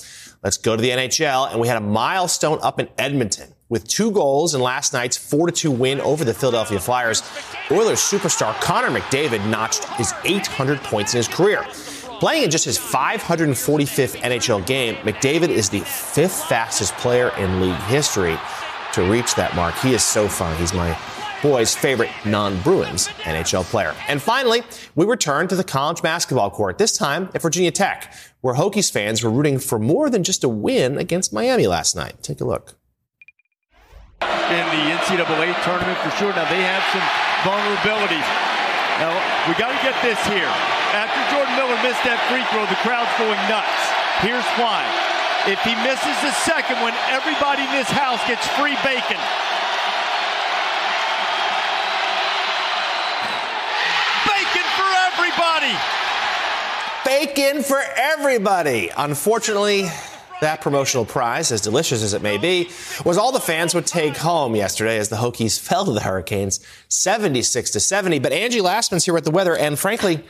Let's 0.42 0.58
go 0.58 0.76
to 0.76 0.82
the 0.82 0.90
NHL, 0.90 1.50
and 1.50 1.58
we 1.58 1.68
had 1.68 1.78
a 1.78 1.80
milestone 1.80 2.58
up 2.60 2.78
in 2.78 2.90
Edmonton 2.98 3.54
with 3.70 3.88
two 3.88 4.10
goals 4.10 4.54
in 4.54 4.60
last 4.60 4.92
night's 4.92 5.16
4-2 5.16 5.74
win 5.74 6.02
over 6.02 6.22
the 6.22 6.34
Philadelphia 6.34 6.78
Flyers. 6.78 7.22
Oilers 7.70 8.00
superstar 8.00 8.52
Connor 8.60 8.90
McDavid 8.90 9.48
notched 9.48 9.84
his 9.94 10.12
800 10.22 10.78
points 10.80 11.14
in 11.14 11.16
his 11.16 11.28
career. 11.28 11.64
Playing 12.20 12.42
in 12.42 12.50
just 12.50 12.66
his 12.66 12.78
545th 12.78 14.20
NHL 14.20 14.66
game, 14.66 14.96
McDavid 14.96 15.48
is 15.48 15.70
the 15.70 15.80
fifth 15.80 16.44
fastest 16.44 16.92
player 16.98 17.32
in 17.38 17.62
league 17.62 17.80
history 17.84 18.36
to 18.92 19.10
reach 19.10 19.34
that 19.36 19.56
mark. 19.56 19.74
He 19.76 19.94
is 19.94 20.04
so 20.04 20.28
fun. 20.28 20.54
He's 20.58 20.74
my 20.74 20.92
boy's 21.44 21.76
favorite 21.76 22.08
non-Bruins 22.24 23.08
NHL 23.28 23.64
player. 23.68 23.94
And 24.08 24.16
finally, 24.16 24.62
we 24.96 25.04
return 25.04 25.46
to 25.48 25.54
the 25.54 25.62
college 25.62 26.00
basketball 26.00 26.48
court, 26.48 26.78
this 26.78 26.96
time 26.96 27.28
at 27.34 27.42
Virginia 27.42 27.70
Tech, 27.70 28.10
where 28.40 28.54
Hokies 28.54 28.90
fans 28.90 29.22
were 29.22 29.28
rooting 29.28 29.58
for 29.60 29.78
more 29.78 30.08
than 30.08 30.24
just 30.24 30.42
a 30.42 30.48
win 30.48 30.96
against 30.96 31.34
Miami 31.34 31.66
last 31.66 31.94
night. 31.94 32.16
Take 32.22 32.40
a 32.40 32.48
look 32.48 32.80
in 34.24 34.64
the 34.72 34.82
NCAA 34.96 35.52
tournament 35.68 35.98
for 36.00 36.10
sure. 36.16 36.32
Now 36.32 36.48
they 36.48 36.64
have 36.64 36.80
some 36.96 37.04
vulnerabilities. 37.44 38.24
Now 38.96 39.12
we 39.44 39.52
got 39.60 39.68
to 39.68 39.80
get 39.84 39.92
this 40.00 40.16
here. 40.32 40.48
After 40.96 41.20
Jordan 41.28 41.52
Miller 41.60 41.76
missed 41.84 42.00
that 42.08 42.16
free 42.32 42.40
throw, 42.48 42.64
the 42.72 42.80
crowd's 42.80 43.12
going 43.20 43.36
nuts. 43.52 43.84
Here's 44.24 44.48
why. 44.56 44.80
If 45.44 45.60
he 45.60 45.76
misses 45.84 46.16
the 46.24 46.32
second 46.48 46.80
one, 46.80 46.96
everybody 47.12 47.68
in 47.68 47.72
this 47.76 47.92
house 47.92 48.24
gets 48.24 48.48
free. 48.56 48.80
Bacon 48.80 49.20
everybody. 55.64 55.94
Bacon 57.04 57.62
for 57.62 57.82
everybody. 57.96 58.90
Unfortunately, 58.96 59.88
that 60.40 60.60
promotional 60.60 61.04
prize, 61.04 61.52
as 61.52 61.60
delicious 61.60 62.02
as 62.02 62.14
it 62.14 62.22
may 62.22 62.38
be, 62.38 62.70
was 63.04 63.16
all 63.16 63.32
the 63.32 63.40
fans 63.40 63.74
would 63.74 63.86
take 63.86 64.16
home 64.16 64.54
yesterday 64.56 64.98
as 64.98 65.08
the 65.08 65.16
Hokies 65.16 65.58
fell 65.58 65.84
to 65.84 65.92
the 65.92 66.00
Hurricanes 66.00 66.60
76 66.88 67.70
to 67.70 67.80
70. 67.80 68.18
But 68.18 68.32
Angie 68.32 68.60
Lassman's 68.60 69.04
here 69.04 69.14
with 69.14 69.24
the 69.24 69.30
weather, 69.30 69.56
and 69.56 69.78
frankly, 69.78 70.24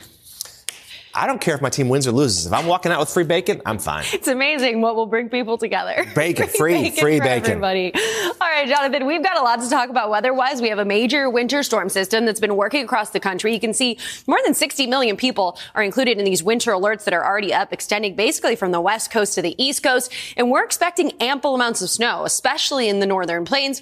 I 1.15 1.27
don't 1.27 1.39
care 1.39 1.55
if 1.55 1.61
my 1.61 1.69
team 1.69 1.87
wins 1.87 2.07
or 2.07 2.11
loses. 2.11 2.45
If 2.45 2.51
I'm 2.51 2.67
walking 2.67 2.91
out 2.91 2.99
with 2.99 3.09
free 3.09 3.23
bacon, 3.23 3.61
I'm 3.65 3.79
fine. 3.79 4.03
It's 4.11 4.27
amazing 4.27 4.81
what 4.81 4.97
will 4.97 5.05
bring 5.05 5.29
people 5.29 5.57
together. 5.57 6.05
Bacon, 6.13 6.47
free, 6.57 6.73
bacon 6.73 6.99
free 6.99 7.19
bacon. 7.19 7.51
Everybody. 7.51 7.93
All 7.95 8.49
right, 8.49 8.67
Jonathan, 8.67 9.05
we've 9.05 9.23
got 9.23 9.37
a 9.37 9.41
lot 9.41 9.61
to 9.61 9.69
talk 9.69 9.89
about 9.89 10.09
weather-wise. 10.09 10.61
We 10.61 10.67
have 10.69 10.79
a 10.79 10.85
major 10.85 11.29
winter 11.29 11.63
storm 11.63 11.87
system 11.87 12.25
that's 12.25 12.41
been 12.41 12.57
working 12.57 12.83
across 12.83 13.11
the 13.11 13.21
country. 13.21 13.53
You 13.53 13.61
can 13.61 13.73
see 13.73 13.97
more 14.27 14.39
than 14.43 14.53
60 14.53 14.87
million 14.87 15.15
people 15.15 15.57
are 15.73 15.83
included 15.83 16.17
in 16.17 16.25
these 16.25 16.43
winter 16.43 16.71
alerts 16.71 17.05
that 17.05 17.13
are 17.13 17.25
already 17.25 17.53
up, 17.53 17.71
extending 17.71 18.15
basically 18.15 18.57
from 18.57 18.71
the 18.71 18.81
west 18.81 19.09
coast 19.09 19.35
to 19.35 19.41
the 19.41 19.55
east 19.63 19.83
coast. 19.83 20.11
And 20.35 20.51
we're 20.51 20.65
expecting 20.65 21.13
ample 21.21 21.55
amounts 21.55 21.81
of 21.81 21.89
snow, 21.89 22.25
especially 22.25 22.89
in 22.89 22.99
the 22.99 23.05
northern 23.05 23.45
plains 23.45 23.81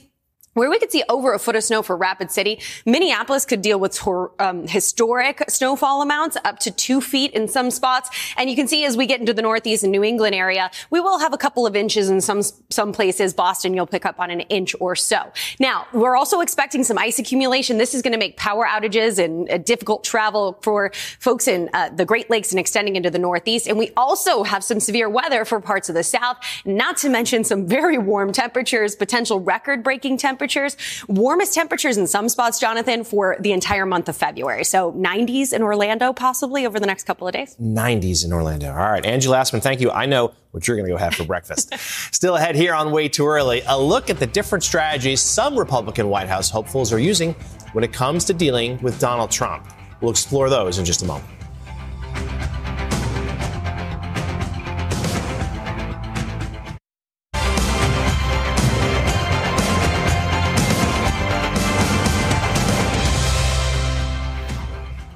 where 0.54 0.70
we 0.70 0.80
could 0.80 0.92
see 0.92 1.04
over 1.10 1.34
a 1.34 1.40
foot 1.40 1.56
of 1.56 1.64
snow 1.64 1.82
for 1.82 1.98
Rapid 1.98 2.32
City. 2.32 2.60
Minneapolis 2.86 3.46
could 3.46 3.62
deal 3.62 3.80
with 3.80 4.00
um, 4.40 4.68
historic 4.68 5.44
snowfall 5.50 6.02
amounts 6.02 6.38
up 6.46 6.60
to 6.60 6.72
two 6.72 7.02
feet 7.02 7.32
in 7.32 7.48
some 7.48 7.72
spots. 7.72 8.10
And 8.38 8.50
you 8.50 8.56
can 8.56 8.68
see 8.68 8.86
as 8.86 8.96
we 8.96 9.06
get 9.06 9.20
into 9.20 9.34
the 9.34 9.42
Northeast 9.42 9.84
and 9.84 9.92
New 9.92 10.04
England 10.04 10.36
area, 10.36 10.70
we 10.90 11.00
will 11.00 11.20
have 11.20 11.34
a 11.34 11.38
couple 11.38 11.66
of 11.66 11.76
inches 11.76 12.10
in 12.10 12.22
some, 12.22 12.42
some 12.70 12.94
places. 12.94 13.34
Boston, 13.34 13.74
you'll 13.74 13.88
pick 13.88 14.06
up 14.06 14.20
on 14.20 14.30
an 14.30 14.42
inch 14.42 14.76
or 14.80 14.96
so. 14.96 15.32
Now, 15.60 15.88
we're 15.94 16.16
also 16.16 16.42
expecting 16.42 16.84
some 16.84 16.98
ice 16.98 17.20
accumulation. 17.20 17.78
This 17.78 17.94
is 17.94 18.02
going 18.02 18.14
to 18.14 18.20
make 18.20 18.38
power 18.38 18.66
outages 18.66 19.24
and 19.24 19.50
uh, 19.50 19.58
difficult 19.58 20.04
travel 20.04 20.60
for 20.62 20.92
folks 21.20 21.48
in 21.48 21.70
uh, 21.74 21.90
the 21.90 22.06
Great 22.06 22.30
Lakes 22.30 22.52
and 22.52 22.60
extending 22.60 22.96
into 22.96 23.10
the 23.10 23.20
Northeast. 23.20 23.68
And 23.68 23.78
we 23.78 23.92
also 23.98 24.44
have 24.44 24.64
some 24.64 24.80
severe 24.80 25.10
weather 25.10 25.46
for 25.46 25.60
parts 25.60 25.90
of 25.90 25.96
the 25.96 26.04
South, 26.04 26.38
not 26.66 26.98
to 26.98 27.10
mention 27.10 27.44
some 27.44 27.66
very 27.68 27.98
warm 27.98 28.32
temperatures, 28.32 28.96
potential 28.96 29.40
record 29.40 29.84
breaking 29.84 30.18
temperatures 30.18 30.43
temperatures. 30.44 30.76
Warmest 31.08 31.54
temperatures 31.54 31.98
in 31.98 32.06
some 32.06 32.28
spots, 32.28 32.60
Jonathan, 32.60 33.06
for 33.06 33.38
the 33.40 33.54
entire 33.54 33.86
month 33.86 34.10
of 34.10 34.18
February. 34.18 34.66
So 34.66 34.92
90s 34.92 35.54
in 35.54 35.62
Orlando, 35.62 36.12
possibly 36.12 36.66
over 36.66 36.80
the 36.80 36.86
next 36.86 37.04
couple 37.06 37.28
of 37.28 37.34
days. 37.34 37.56
90s 37.62 38.26
in 38.26 38.34
Orlando. 38.34 38.70
All 38.70 38.76
right. 38.76 39.06
Angie 39.06 39.30
Lassman, 39.30 39.62
thank 39.62 39.80
you. 39.80 39.90
I 39.90 40.06
know 40.06 40.34
what 40.52 40.68
you're 40.68 40.76
going 40.76 40.88
to 40.88 40.92
go 40.92 40.98
have 40.98 41.16
for 41.16 41.24
breakfast. 41.24 41.74
Still 42.14 42.36
ahead 42.36 42.56
here 42.56 42.74
on 42.74 42.92
Way 42.92 43.08
Too 43.08 43.26
Early, 43.26 43.62
a 43.68 43.80
look 43.80 44.10
at 44.10 44.20
the 44.20 44.28
different 44.28 44.66
strategies 44.66 45.22
some 45.22 45.58
Republican 45.58 46.10
White 46.10 46.28
House 46.28 46.50
hopefuls 46.50 46.92
are 46.92 47.00
using 47.00 47.34
when 47.72 47.86
it 47.86 47.94
comes 47.94 48.26
to 48.26 48.34
dealing 48.34 48.78
with 48.82 49.00
Donald 49.00 49.32
Trump. 49.32 49.66
We'll 50.02 50.12
explore 50.12 50.50
those 50.50 50.78
in 50.78 50.84
just 50.84 51.04
a 51.04 51.06
moment. 51.06 51.43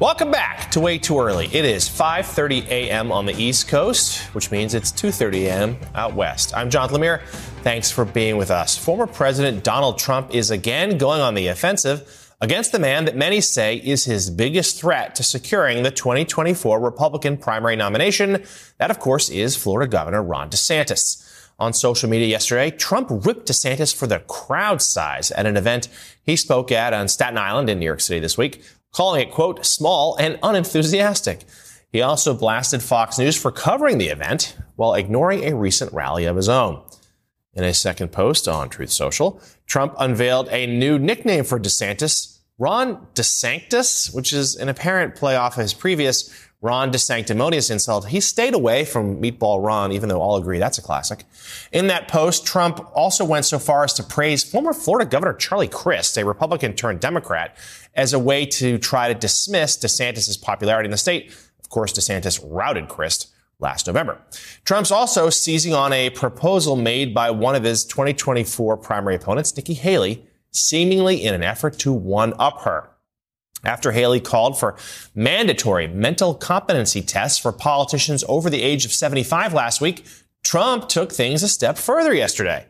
Welcome 0.08 0.32
back 0.32 0.72
to 0.72 0.80
Way 0.80 1.00
Too 1.00 1.20
Early. 1.20 1.48
It 1.48 1.66
is 1.66 1.90
5:30 1.90 2.66
a.m. 2.68 3.12
on 3.12 3.26
the 3.26 3.34
East 3.34 3.68
Coast, 3.68 4.20
which 4.34 4.52
means 4.52 4.74
it's 4.74 4.90
2:30 4.90 5.48
a.m. 5.48 5.78
out 5.96 6.16
west. 6.16 6.56
I'm 6.56 6.70
John 6.70 6.88
Lemire. 6.92 7.22
Thanks 7.62 7.92
for 7.92 8.06
being 8.06 8.38
with 8.38 8.50
us. 8.50 8.78
Former 8.78 9.06
President 9.06 9.66
Donald 9.66 10.00
Trump 10.00 10.34
is 10.34 10.50
again 10.50 10.98
going 10.98 11.20
on 11.20 11.34
the 11.34 11.48
offensive 11.48 12.32
against 12.40 12.72
the 12.72 12.80
man 12.80 13.04
that 13.04 13.18
many 13.18 13.42
say 13.42 13.76
is 13.76 14.06
his 14.06 14.30
biggest 14.30 14.80
threat 14.80 15.14
to 15.16 15.24
securing 15.24 15.84
the 15.84 15.92
2024 15.92 16.80
Republican 16.80 17.36
primary 17.36 17.76
nomination. 17.76 18.46
That, 18.78 18.92
of 18.92 19.00
course, 19.00 19.30
is 19.30 19.58
Florida 19.58 19.92
Governor 19.92 20.24
Ron 20.24 20.50
DeSantis. 20.50 21.26
On 21.60 21.74
social 21.74 22.08
media 22.08 22.28
yesterday, 22.28 22.70
Trump 22.72 23.10
ripped 23.10 23.50
DeSantis 23.50 23.94
for 23.94 24.08
the 24.08 24.20
crowd 24.20 24.82
size 24.82 25.32
at 25.32 25.48
an 25.48 25.58
event 25.58 25.90
he 26.24 26.36
spoke 26.36 26.72
at 26.72 26.94
on 26.94 27.08
Staten 27.08 27.38
Island 27.38 27.70
in 27.70 27.80
New 27.80 27.86
York 27.86 28.00
City 28.00 28.20
this 28.20 28.38
week 28.38 28.64
calling 28.94 29.22
it, 29.22 29.32
quote, 29.32 29.66
small 29.66 30.16
and 30.18 30.40
unenthusiastic. 30.44 31.42
He 31.92 32.02
also 32.02 32.34
blasted 32.34 32.84
Fox 32.84 33.18
News 33.18 33.38
for 33.38 33.52
covering 33.52 33.98
the 33.98 34.10
event 34.10 34.58
while 34.76 34.94
ignoring 34.94 35.44
a 35.44 35.56
recent 35.56 35.94
rally 35.94 36.26
of 36.26 36.36
his 36.36 36.50
own. 36.50 36.84
In 37.54 37.64
a 37.64 37.74
second 37.74 38.12
post 38.12 38.48
on 38.48 38.70
Truth 38.70 38.92
Social, 38.92 39.42
Trump 39.66 39.96
unveiled 39.98 40.48
a 40.50 40.68
new 40.68 41.00
nickname 41.00 41.44
for 41.44 41.60
DeSantis, 41.60 42.38
Ron 42.60 43.08
DeSantis, 43.14 44.14
which 44.14 44.34
is 44.34 44.56
an 44.56 44.70
apparent 44.70 45.16
play 45.16 45.36
off 45.36 45.58
of 45.58 45.62
his 45.62 45.74
previous 45.74 46.47
Ron 46.62 46.92
DeSanctimonious 46.92 47.70
insult. 47.70 48.08
He 48.08 48.20
stayed 48.20 48.56
away 48.56 48.84
from 48.84 49.22
Meatball 49.22 49.64
Ron, 49.64 49.92
even 49.92 50.10
though 50.10 50.22
all 50.22 50.38
agree 50.38 50.58
that's 50.58 50.80
a 50.80 50.82
classic. 50.82 51.24
In 51.72 51.86
that 51.88 52.08
post, 52.08 52.48
Trump 52.48 52.84
also 52.96 53.24
went 53.24 53.46
so 53.46 53.60
far 53.60 53.84
as 53.84 53.94
to 53.94 54.04
praise 54.04 54.44
former 54.44 54.74
Florida 54.74 55.08
Governor 55.08 55.34
Charlie 55.34 55.68
Crist, 55.68 56.18
a 56.18 56.26
Republican 56.26 56.74
turned 56.74 57.00
Democrat, 57.00 57.56
as 57.94 58.12
a 58.12 58.20
way 58.20 58.46
to 58.46 58.80
try 58.80 59.08
to 59.08 59.14
dismiss 59.14 59.78
DeSantis' 59.78 60.42
popularity 60.42 60.88
in 60.88 60.92
the 60.92 60.98
state. 60.98 61.32
Of 61.60 61.70
course, 61.70 61.94
DeSantis 61.94 62.44
routed 62.44 62.88
Crist 62.88 63.32
last 63.60 63.86
November. 63.86 64.20
Trump's 64.66 64.92
also 64.92 65.30
seizing 65.30 65.76
on 65.76 65.94
a 65.94 66.10
proposal 66.10 66.76
made 66.76 67.14
by 67.14 67.30
one 67.30 67.56
of 67.56 67.64
his 67.64 67.86
2024 67.86 68.78
primary 68.78 69.16
opponents, 69.16 69.56
Nikki 69.56 69.76
Haley, 69.76 70.26
seemingly 70.52 71.24
in 71.24 71.36
an 71.36 71.44
effort 71.44 71.78
to 71.80 71.94
one 71.94 72.34
up 72.40 72.62
her. 72.62 72.90
After 73.64 73.92
Haley 73.92 74.20
called 74.20 74.60
for 74.60 74.78
mandatory 75.16 75.88
mental 75.88 76.34
competency 76.34 77.02
tests 77.02 77.40
for 77.40 77.52
politicians 77.52 78.24
over 78.28 78.50
the 78.50 78.62
age 78.62 78.86
of 78.86 78.94
75 78.94 79.54
last 79.54 79.82
week, 79.82 80.06
Trump 80.44 80.88
took 80.88 81.12
things 81.12 81.44
a 81.44 81.48
step 81.48 81.78
further 81.78 82.14
yesterday. 82.14 82.66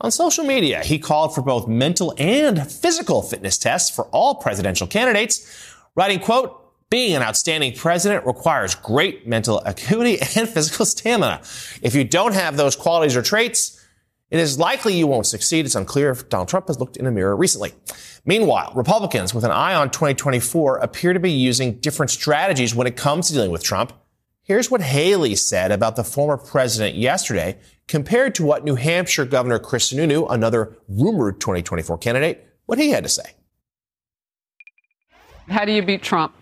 On 0.00 0.10
social 0.10 0.44
media, 0.44 0.82
he 0.82 0.98
called 0.98 1.34
for 1.34 1.42
both 1.42 1.68
mental 1.68 2.14
and 2.18 2.70
physical 2.70 3.22
fitness 3.22 3.56
tests 3.56 3.94
for 3.94 4.06
all 4.06 4.34
presidential 4.34 4.86
candidates, 4.86 5.72
writing, 5.94 6.18
quote, 6.18 6.60
being 6.90 7.16
an 7.16 7.22
outstanding 7.22 7.74
president 7.74 8.26
requires 8.26 8.74
great 8.74 9.26
mental 9.26 9.60
acuity 9.60 10.20
and 10.36 10.48
physical 10.54 10.84
stamina. 10.84 11.40
If 11.80 11.94
you 11.94 12.04
don't 12.04 12.34
have 12.34 12.56
those 12.56 12.76
qualities 12.76 13.16
or 13.16 13.22
traits, 13.22 13.80
it 14.30 14.40
is 14.40 14.58
likely 14.58 14.94
you 14.94 15.06
won't 15.06 15.26
succeed. 15.26 15.64
It's 15.64 15.74
unclear 15.74 16.10
if 16.10 16.28
Donald 16.28 16.48
Trump 16.48 16.66
has 16.68 16.80
looked 16.80 16.96
in 16.96 17.06
a 17.06 17.10
mirror 17.10 17.36
recently. 17.36 17.72
Meanwhile, 18.26 18.72
Republicans 18.74 19.34
with 19.34 19.44
an 19.44 19.50
eye 19.50 19.74
on 19.74 19.90
2024 19.90 20.78
appear 20.78 21.12
to 21.12 21.20
be 21.20 21.30
using 21.30 21.78
different 21.80 22.10
strategies 22.10 22.74
when 22.74 22.86
it 22.86 22.96
comes 22.96 23.28
to 23.28 23.34
dealing 23.34 23.50
with 23.50 23.62
Trump. 23.62 23.92
Here's 24.42 24.70
what 24.70 24.80
Haley 24.80 25.34
said 25.36 25.70
about 25.70 25.96
the 25.96 26.04
former 26.04 26.38
president 26.38 26.96
yesterday 26.96 27.58
compared 27.86 28.34
to 28.36 28.44
what 28.44 28.64
New 28.64 28.76
Hampshire 28.76 29.26
Governor 29.26 29.58
Chris 29.58 29.92
Sununu, 29.92 30.26
another 30.30 30.76
rumored 30.88 31.40
2024 31.40 31.98
candidate, 31.98 32.46
what 32.66 32.78
he 32.78 32.90
had 32.90 33.04
to 33.04 33.10
say. 33.10 33.34
How 35.48 35.66
do 35.66 35.72
you 35.72 35.82
beat 35.82 36.02
Trump? 36.02 36.34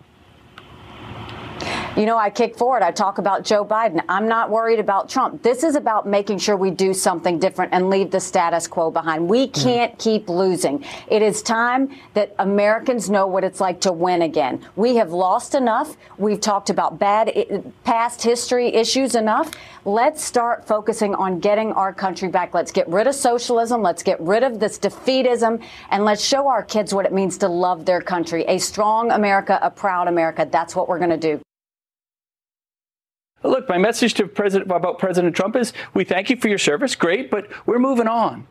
You 1.95 2.07
know, 2.07 2.17
I 2.17 2.31
kick 2.31 2.57
forward. 2.57 2.81
I 2.81 2.89
talk 2.89 3.19
about 3.19 3.45
Joe 3.45 3.63
Biden. 3.63 4.03
I'm 4.09 4.27
not 4.27 4.49
worried 4.49 4.79
about 4.79 5.09
Trump. 5.09 5.43
This 5.43 5.63
is 5.63 5.75
about 5.75 6.07
making 6.07 6.39
sure 6.39 6.57
we 6.57 6.71
do 6.71 6.91
something 6.91 7.37
different 7.37 7.71
and 7.71 7.91
leave 7.91 8.09
the 8.09 8.19
status 8.19 8.65
quo 8.67 8.89
behind. 8.89 9.29
We 9.29 9.45
mm-hmm. 9.45 9.61
can't 9.61 9.99
keep 9.99 10.27
losing. 10.27 10.83
It 11.07 11.21
is 11.21 11.43
time 11.43 11.95
that 12.15 12.33
Americans 12.39 13.11
know 13.11 13.27
what 13.27 13.43
it's 13.43 13.61
like 13.61 13.79
to 13.81 13.91
win 13.91 14.23
again. 14.23 14.65
We 14.75 14.95
have 14.95 15.11
lost 15.11 15.53
enough. 15.53 15.95
We've 16.17 16.41
talked 16.41 16.71
about 16.71 16.97
bad 16.97 17.31
past 17.83 18.23
history 18.23 18.73
issues 18.73 19.13
enough. 19.13 19.51
Let's 19.85 20.23
start 20.23 20.65
focusing 20.65 21.13
on 21.13 21.39
getting 21.39 21.73
our 21.73 21.93
country 21.93 22.27
back. 22.27 22.55
Let's 22.55 22.71
get 22.71 22.87
rid 22.87 23.05
of 23.05 23.13
socialism. 23.13 23.83
Let's 23.83 24.01
get 24.01 24.19
rid 24.19 24.41
of 24.41 24.59
this 24.59 24.79
defeatism 24.79 25.63
and 25.91 26.05
let's 26.05 26.25
show 26.25 26.47
our 26.47 26.63
kids 26.63 26.91
what 26.91 27.05
it 27.05 27.13
means 27.13 27.37
to 27.37 27.47
love 27.47 27.85
their 27.85 28.01
country. 28.01 28.45
A 28.45 28.57
strong 28.57 29.11
America, 29.11 29.59
a 29.61 29.69
proud 29.69 30.07
America. 30.07 30.49
That's 30.51 30.75
what 30.75 30.89
we're 30.89 30.97
going 30.97 31.11
to 31.11 31.17
do. 31.17 31.39
Look, 33.43 33.67
my 33.67 33.77
message 33.77 34.13
to 34.15 34.27
President 34.27 34.71
about 34.71 34.99
President 34.99 35.35
Trump 35.35 35.55
is 35.55 35.73
we 35.93 36.05
thank 36.05 36.29
you 36.29 36.37
for 36.37 36.47
your 36.47 36.57
service, 36.57 36.95
great, 36.95 37.29
but 37.29 37.47
we're 37.67 37.79
moving 37.79 38.07
on. 38.07 38.47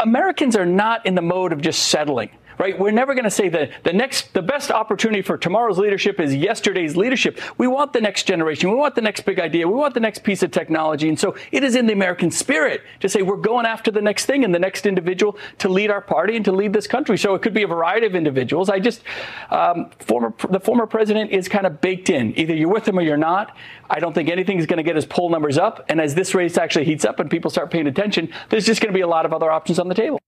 Americans 0.00 0.56
are 0.56 0.66
not 0.66 1.06
in 1.06 1.14
the 1.14 1.22
mode 1.22 1.52
of 1.52 1.60
just 1.60 1.88
settling 1.88 2.30
right? 2.62 2.78
We're 2.78 2.92
never 2.92 3.14
going 3.14 3.24
to 3.24 3.30
say 3.30 3.48
that 3.48 3.82
the 3.82 3.92
next, 3.92 4.34
the 4.34 4.40
best 4.40 4.70
opportunity 4.70 5.20
for 5.20 5.36
tomorrow's 5.36 5.78
leadership 5.78 6.20
is 6.20 6.32
yesterday's 6.32 6.96
leadership. 6.96 7.40
We 7.58 7.66
want 7.66 7.92
the 7.92 8.00
next 8.00 8.22
generation. 8.22 8.70
We 8.70 8.76
want 8.76 8.94
the 8.94 9.00
next 9.00 9.22
big 9.22 9.40
idea. 9.40 9.66
We 9.66 9.74
want 9.74 9.94
the 9.94 10.00
next 10.00 10.22
piece 10.22 10.44
of 10.44 10.52
technology. 10.52 11.08
And 11.08 11.18
so 11.18 11.34
it 11.50 11.64
is 11.64 11.74
in 11.74 11.86
the 11.86 11.92
American 11.92 12.30
spirit 12.30 12.82
to 13.00 13.08
say 13.08 13.22
we're 13.22 13.36
going 13.36 13.66
after 13.66 13.90
the 13.90 14.00
next 14.00 14.26
thing 14.26 14.44
and 14.44 14.54
the 14.54 14.60
next 14.60 14.86
individual 14.86 15.36
to 15.58 15.68
lead 15.68 15.90
our 15.90 16.00
party 16.00 16.36
and 16.36 16.44
to 16.44 16.52
lead 16.52 16.72
this 16.72 16.86
country. 16.86 17.18
So 17.18 17.34
it 17.34 17.42
could 17.42 17.52
be 17.52 17.64
a 17.64 17.66
variety 17.66 18.06
of 18.06 18.14
individuals. 18.14 18.70
I 18.70 18.78
just, 18.78 19.02
um, 19.50 19.90
former, 19.98 20.32
the 20.48 20.60
former 20.60 20.86
president 20.86 21.32
is 21.32 21.48
kind 21.48 21.66
of 21.66 21.80
baked 21.80 22.10
in. 22.10 22.38
Either 22.38 22.54
you're 22.54 22.72
with 22.72 22.86
him 22.86 22.96
or 22.96 23.02
you're 23.02 23.16
not. 23.16 23.56
I 23.90 23.98
don't 23.98 24.12
think 24.12 24.28
anything 24.28 24.58
is 24.60 24.66
going 24.66 24.76
to 24.76 24.84
get 24.84 24.94
his 24.94 25.04
poll 25.04 25.30
numbers 25.30 25.58
up. 25.58 25.84
And 25.88 26.00
as 26.00 26.14
this 26.14 26.32
race 26.32 26.56
actually 26.56 26.84
heats 26.84 27.04
up 27.04 27.18
and 27.18 27.28
people 27.28 27.50
start 27.50 27.72
paying 27.72 27.88
attention, 27.88 28.32
there's 28.50 28.66
just 28.66 28.80
going 28.80 28.92
to 28.92 28.96
be 28.96 29.02
a 29.02 29.08
lot 29.08 29.26
of 29.26 29.32
other 29.32 29.50
options 29.50 29.80
on 29.80 29.88
the 29.88 29.96
table. 29.96 30.20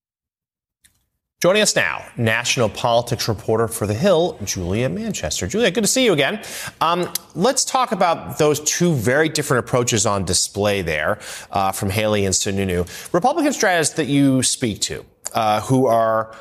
Joining 1.44 1.60
us 1.60 1.76
now, 1.76 2.02
national 2.16 2.70
politics 2.70 3.28
reporter 3.28 3.68
for 3.68 3.86
The 3.86 3.92
Hill, 3.92 4.38
Julia 4.44 4.88
Manchester. 4.88 5.46
Julia, 5.46 5.70
good 5.70 5.84
to 5.84 5.86
see 5.86 6.02
you 6.02 6.14
again. 6.14 6.42
Um, 6.80 7.12
let's 7.34 7.66
talk 7.66 7.92
about 7.92 8.38
those 8.38 8.60
two 8.60 8.94
very 8.94 9.28
different 9.28 9.62
approaches 9.62 10.06
on 10.06 10.24
display 10.24 10.80
there 10.80 11.18
uh, 11.50 11.70
from 11.70 11.90
Haley 11.90 12.24
and 12.24 12.34
Sununu. 12.34 12.88
Republican 13.12 13.52
strategists 13.52 13.96
that 13.96 14.06
you 14.06 14.42
speak 14.42 14.80
to, 14.80 15.04
uh, 15.34 15.60
who 15.60 15.84
are 15.84 16.34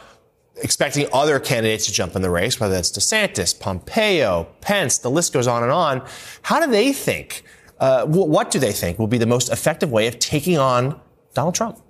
expecting 0.61 1.05
other 1.11 1.37
candidates 1.37 1.85
to 1.87 1.91
jump 1.91 2.15
in 2.15 2.21
the 2.21 2.29
race, 2.29 2.61
whether 2.61 2.77
it's 2.77 2.89
DeSantis, 2.89 3.59
Pompeo, 3.59 4.47
Pence, 4.61 4.99
the 4.99 5.11
list 5.11 5.33
goes 5.33 5.47
on 5.47 5.63
and 5.63 5.71
on. 5.73 6.01
How 6.43 6.65
do 6.65 6.71
they 6.71 6.93
think? 6.93 7.43
Uh, 7.77 8.05
what 8.05 8.51
do 8.51 8.57
they 8.57 8.71
think 8.71 8.99
will 8.99 9.07
be 9.07 9.17
the 9.17 9.25
most 9.25 9.51
effective 9.51 9.91
way 9.91 10.07
of 10.07 10.17
taking 10.19 10.57
on 10.57 10.97
Donald 11.33 11.55
Trump? 11.55 11.81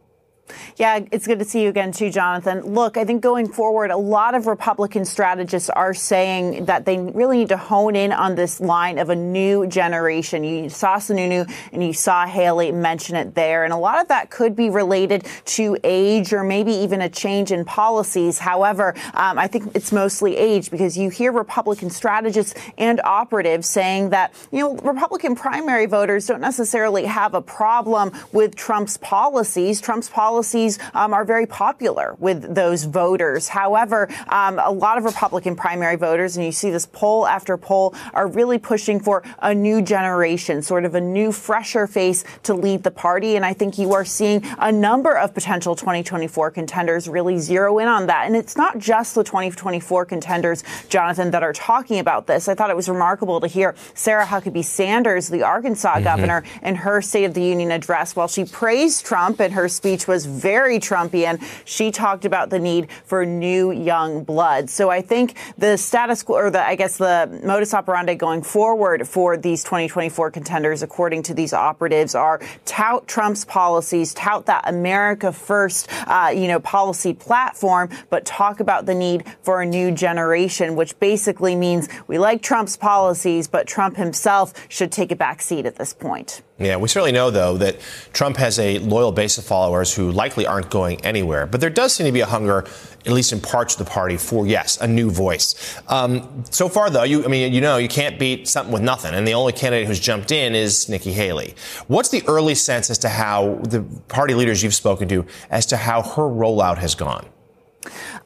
Yeah, 0.75 0.99
it's 1.11 1.25
good 1.25 1.39
to 1.39 1.45
see 1.45 1.63
you 1.63 1.69
again, 1.69 1.91
too, 1.91 2.09
Jonathan. 2.09 2.61
Look, 2.73 2.97
I 2.97 3.05
think 3.05 3.21
going 3.21 3.47
forward, 3.47 3.91
a 3.91 3.97
lot 3.97 4.35
of 4.35 4.45
Republican 4.45 5.05
strategists 5.05 5.69
are 5.69 5.93
saying 5.93 6.65
that 6.65 6.85
they 6.85 6.97
really 6.97 7.37
need 7.37 7.49
to 7.49 7.57
hone 7.57 7.95
in 7.95 8.11
on 8.11 8.35
this 8.35 8.59
line 8.59 8.97
of 8.97 9.09
a 9.09 9.15
new 9.15 9.65
generation. 9.67 10.43
You 10.43 10.69
saw 10.69 10.97
Sununu 10.97 11.49
and 11.71 11.83
you 11.83 11.93
saw 11.93 12.25
Haley 12.25 12.71
mention 12.71 13.15
it 13.15 13.35
there. 13.35 13.63
And 13.63 13.71
a 13.71 13.77
lot 13.77 14.01
of 14.01 14.09
that 14.09 14.31
could 14.31 14.55
be 14.55 14.69
related 14.69 15.25
to 15.45 15.77
age 15.83 16.33
or 16.33 16.43
maybe 16.43 16.73
even 16.73 17.01
a 17.01 17.09
change 17.09 17.51
in 17.51 17.63
policies. 17.63 18.39
However, 18.39 18.95
um, 19.13 19.39
I 19.39 19.47
think 19.47 19.75
it's 19.75 19.91
mostly 19.91 20.35
age 20.35 20.71
because 20.71 20.97
you 20.97 21.09
hear 21.09 21.31
Republican 21.31 21.89
strategists 21.89 22.53
and 22.77 22.99
operatives 23.05 23.69
saying 23.69 24.09
that, 24.09 24.33
you 24.51 24.59
know, 24.59 24.75
Republican 24.77 25.35
primary 25.35 25.85
voters 25.85 26.27
don't 26.27 26.41
necessarily 26.41 27.05
have 27.05 27.33
a 27.33 27.41
problem 27.41 28.11
with 28.33 28.55
Trump's 28.55 28.97
policies. 28.97 29.79
Trump's 29.79 30.09
policies 30.09 30.32
policies 30.33 30.79
um, 30.95 31.13
are 31.13 31.23
very 31.23 31.45
popular 31.45 32.15
with 32.17 32.55
those 32.55 32.85
voters. 32.85 33.49
However, 33.49 34.09
um, 34.29 34.57
a 34.57 34.71
lot 34.71 34.97
of 34.97 35.03
Republican 35.03 35.55
primary 35.55 35.95
voters, 35.95 36.35
and 36.35 36.43
you 36.43 36.51
see 36.51 36.71
this 36.71 36.87
poll 36.87 37.27
after 37.27 37.55
poll, 37.55 37.93
are 38.15 38.25
really 38.25 38.57
pushing 38.57 38.99
for 38.99 39.21
a 39.43 39.53
new 39.53 39.79
generation, 39.79 40.63
sort 40.63 40.85
of 40.85 40.95
a 40.95 41.01
new, 41.01 41.31
fresher 41.31 41.85
face 41.85 42.23
to 42.41 42.55
lead 42.55 42.81
the 42.81 42.89
party. 42.89 43.35
And 43.35 43.45
I 43.45 43.53
think 43.53 43.77
you 43.77 43.93
are 43.93 44.03
seeing 44.03 44.41
a 44.57 44.71
number 44.71 45.15
of 45.15 45.35
potential 45.35 45.75
2024 45.75 46.49
contenders 46.49 47.07
really 47.07 47.37
zero 47.37 47.77
in 47.77 47.87
on 47.87 48.07
that. 48.07 48.25
And 48.25 48.35
it's 48.35 48.57
not 48.57 48.79
just 48.79 49.13
the 49.13 49.23
2024 49.23 50.05
contenders, 50.05 50.63
Jonathan, 50.89 51.29
that 51.29 51.43
are 51.43 51.53
talking 51.53 51.99
about 51.99 52.25
this. 52.25 52.47
I 52.47 52.55
thought 52.55 52.71
it 52.71 52.75
was 52.75 52.89
remarkable 52.89 53.39
to 53.39 53.45
hear 53.45 53.75
Sarah 53.93 54.25
Huckabee 54.25 54.65
Sanders, 54.65 55.29
the 55.29 55.43
Arkansas 55.43 55.93
mm-hmm. 55.93 56.03
governor, 56.03 56.43
in 56.63 56.73
her 56.73 57.03
State 57.03 57.25
of 57.25 57.35
the 57.35 57.43
Union 57.43 57.69
address, 57.69 58.15
while 58.15 58.27
she 58.27 58.45
praised 58.45 59.05
Trump 59.05 59.39
and 59.39 59.53
her 59.53 59.69
speech 59.69 60.07
was 60.07 60.22
very 60.25 60.79
Trumpian. 60.79 61.43
She 61.65 61.91
talked 61.91 62.25
about 62.25 62.49
the 62.49 62.59
need 62.59 62.89
for 63.05 63.25
new 63.25 63.71
young 63.71 64.23
blood. 64.23 64.69
So 64.69 64.89
I 64.89 65.01
think 65.01 65.37
the 65.57 65.77
status 65.77 66.23
quo, 66.23 66.37
or 66.37 66.49
the, 66.49 66.65
I 66.65 66.75
guess 66.75 66.97
the 66.97 67.41
modus 67.43 67.73
operandi 67.73 68.15
going 68.15 68.41
forward 68.41 69.07
for 69.07 69.37
these 69.37 69.63
2024 69.63 70.31
contenders, 70.31 70.83
according 70.83 71.23
to 71.23 71.33
these 71.33 71.53
operatives, 71.53 72.15
are 72.15 72.39
tout 72.65 73.07
Trump's 73.07 73.45
policies, 73.45 74.13
tout 74.13 74.45
that 74.45 74.63
America 74.67 75.31
first, 75.31 75.89
uh, 76.07 76.31
you 76.33 76.47
know, 76.47 76.59
policy 76.59 77.13
platform, 77.13 77.89
but 78.09 78.25
talk 78.25 78.59
about 78.59 78.85
the 78.85 78.95
need 78.95 79.23
for 79.41 79.61
a 79.61 79.65
new 79.65 79.91
generation, 79.91 80.75
which 80.75 80.97
basically 80.99 81.55
means 81.55 81.89
we 82.07 82.17
like 82.17 82.41
Trump's 82.41 82.77
policies, 82.77 83.47
but 83.47 83.67
Trump 83.67 83.97
himself 83.97 84.53
should 84.69 84.91
take 84.91 85.11
a 85.11 85.15
back 85.15 85.41
seat 85.41 85.65
at 85.65 85.75
this 85.75 85.93
point. 85.93 86.41
Yeah, 86.63 86.77
we 86.77 86.87
certainly 86.87 87.11
know, 87.11 87.29
though, 87.29 87.57
that 87.57 87.79
Trump 88.13 88.37
has 88.37 88.59
a 88.59 88.79
loyal 88.79 89.11
base 89.11 89.37
of 89.37 89.43
followers 89.43 89.93
who 89.93 90.11
likely 90.11 90.45
aren't 90.45 90.69
going 90.69 91.03
anywhere. 91.05 91.45
But 91.45 91.61
there 91.61 91.69
does 91.69 91.93
seem 91.93 92.05
to 92.05 92.11
be 92.11 92.21
a 92.21 92.25
hunger, 92.25 92.65
at 93.05 93.11
least 93.11 93.33
in 93.33 93.41
parts 93.41 93.73
of 93.73 93.85
the 93.85 93.91
party, 93.91 94.17
for, 94.17 94.47
yes, 94.47 94.79
a 94.79 94.87
new 94.87 95.09
voice. 95.09 95.79
Um, 95.87 96.43
so 96.49 96.69
far, 96.69 96.89
though, 96.89 97.03
you, 97.03 97.25
I 97.25 97.27
mean, 97.27 97.53
you 97.53 97.61
know, 97.61 97.77
you 97.77 97.87
can't 97.87 98.17
beat 98.17 98.47
something 98.47 98.71
with 98.71 98.81
nothing. 98.81 99.13
And 99.13 99.27
the 99.27 99.33
only 99.33 99.53
candidate 99.53 99.87
who's 99.87 99.99
jumped 99.99 100.31
in 100.31 100.55
is 100.55 100.89
Nikki 100.89 101.11
Haley. 101.11 101.55
What's 101.87 102.09
the 102.09 102.23
early 102.27 102.55
sense 102.55 102.89
as 102.89 102.97
to 102.99 103.09
how 103.09 103.59
the 103.63 103.81
party 104.07 104.33
leaders 104.33 104.63
you've 104.63 104.75
spoken 104.75 105.07
to, 105.09 105.25
as 105.49 105.65
to 105.67 105.77
how 105.77 106.01
her 106.01 106.23
rollout 106.23 106.77
has 106.77 106.95
gone? 106.95 107.27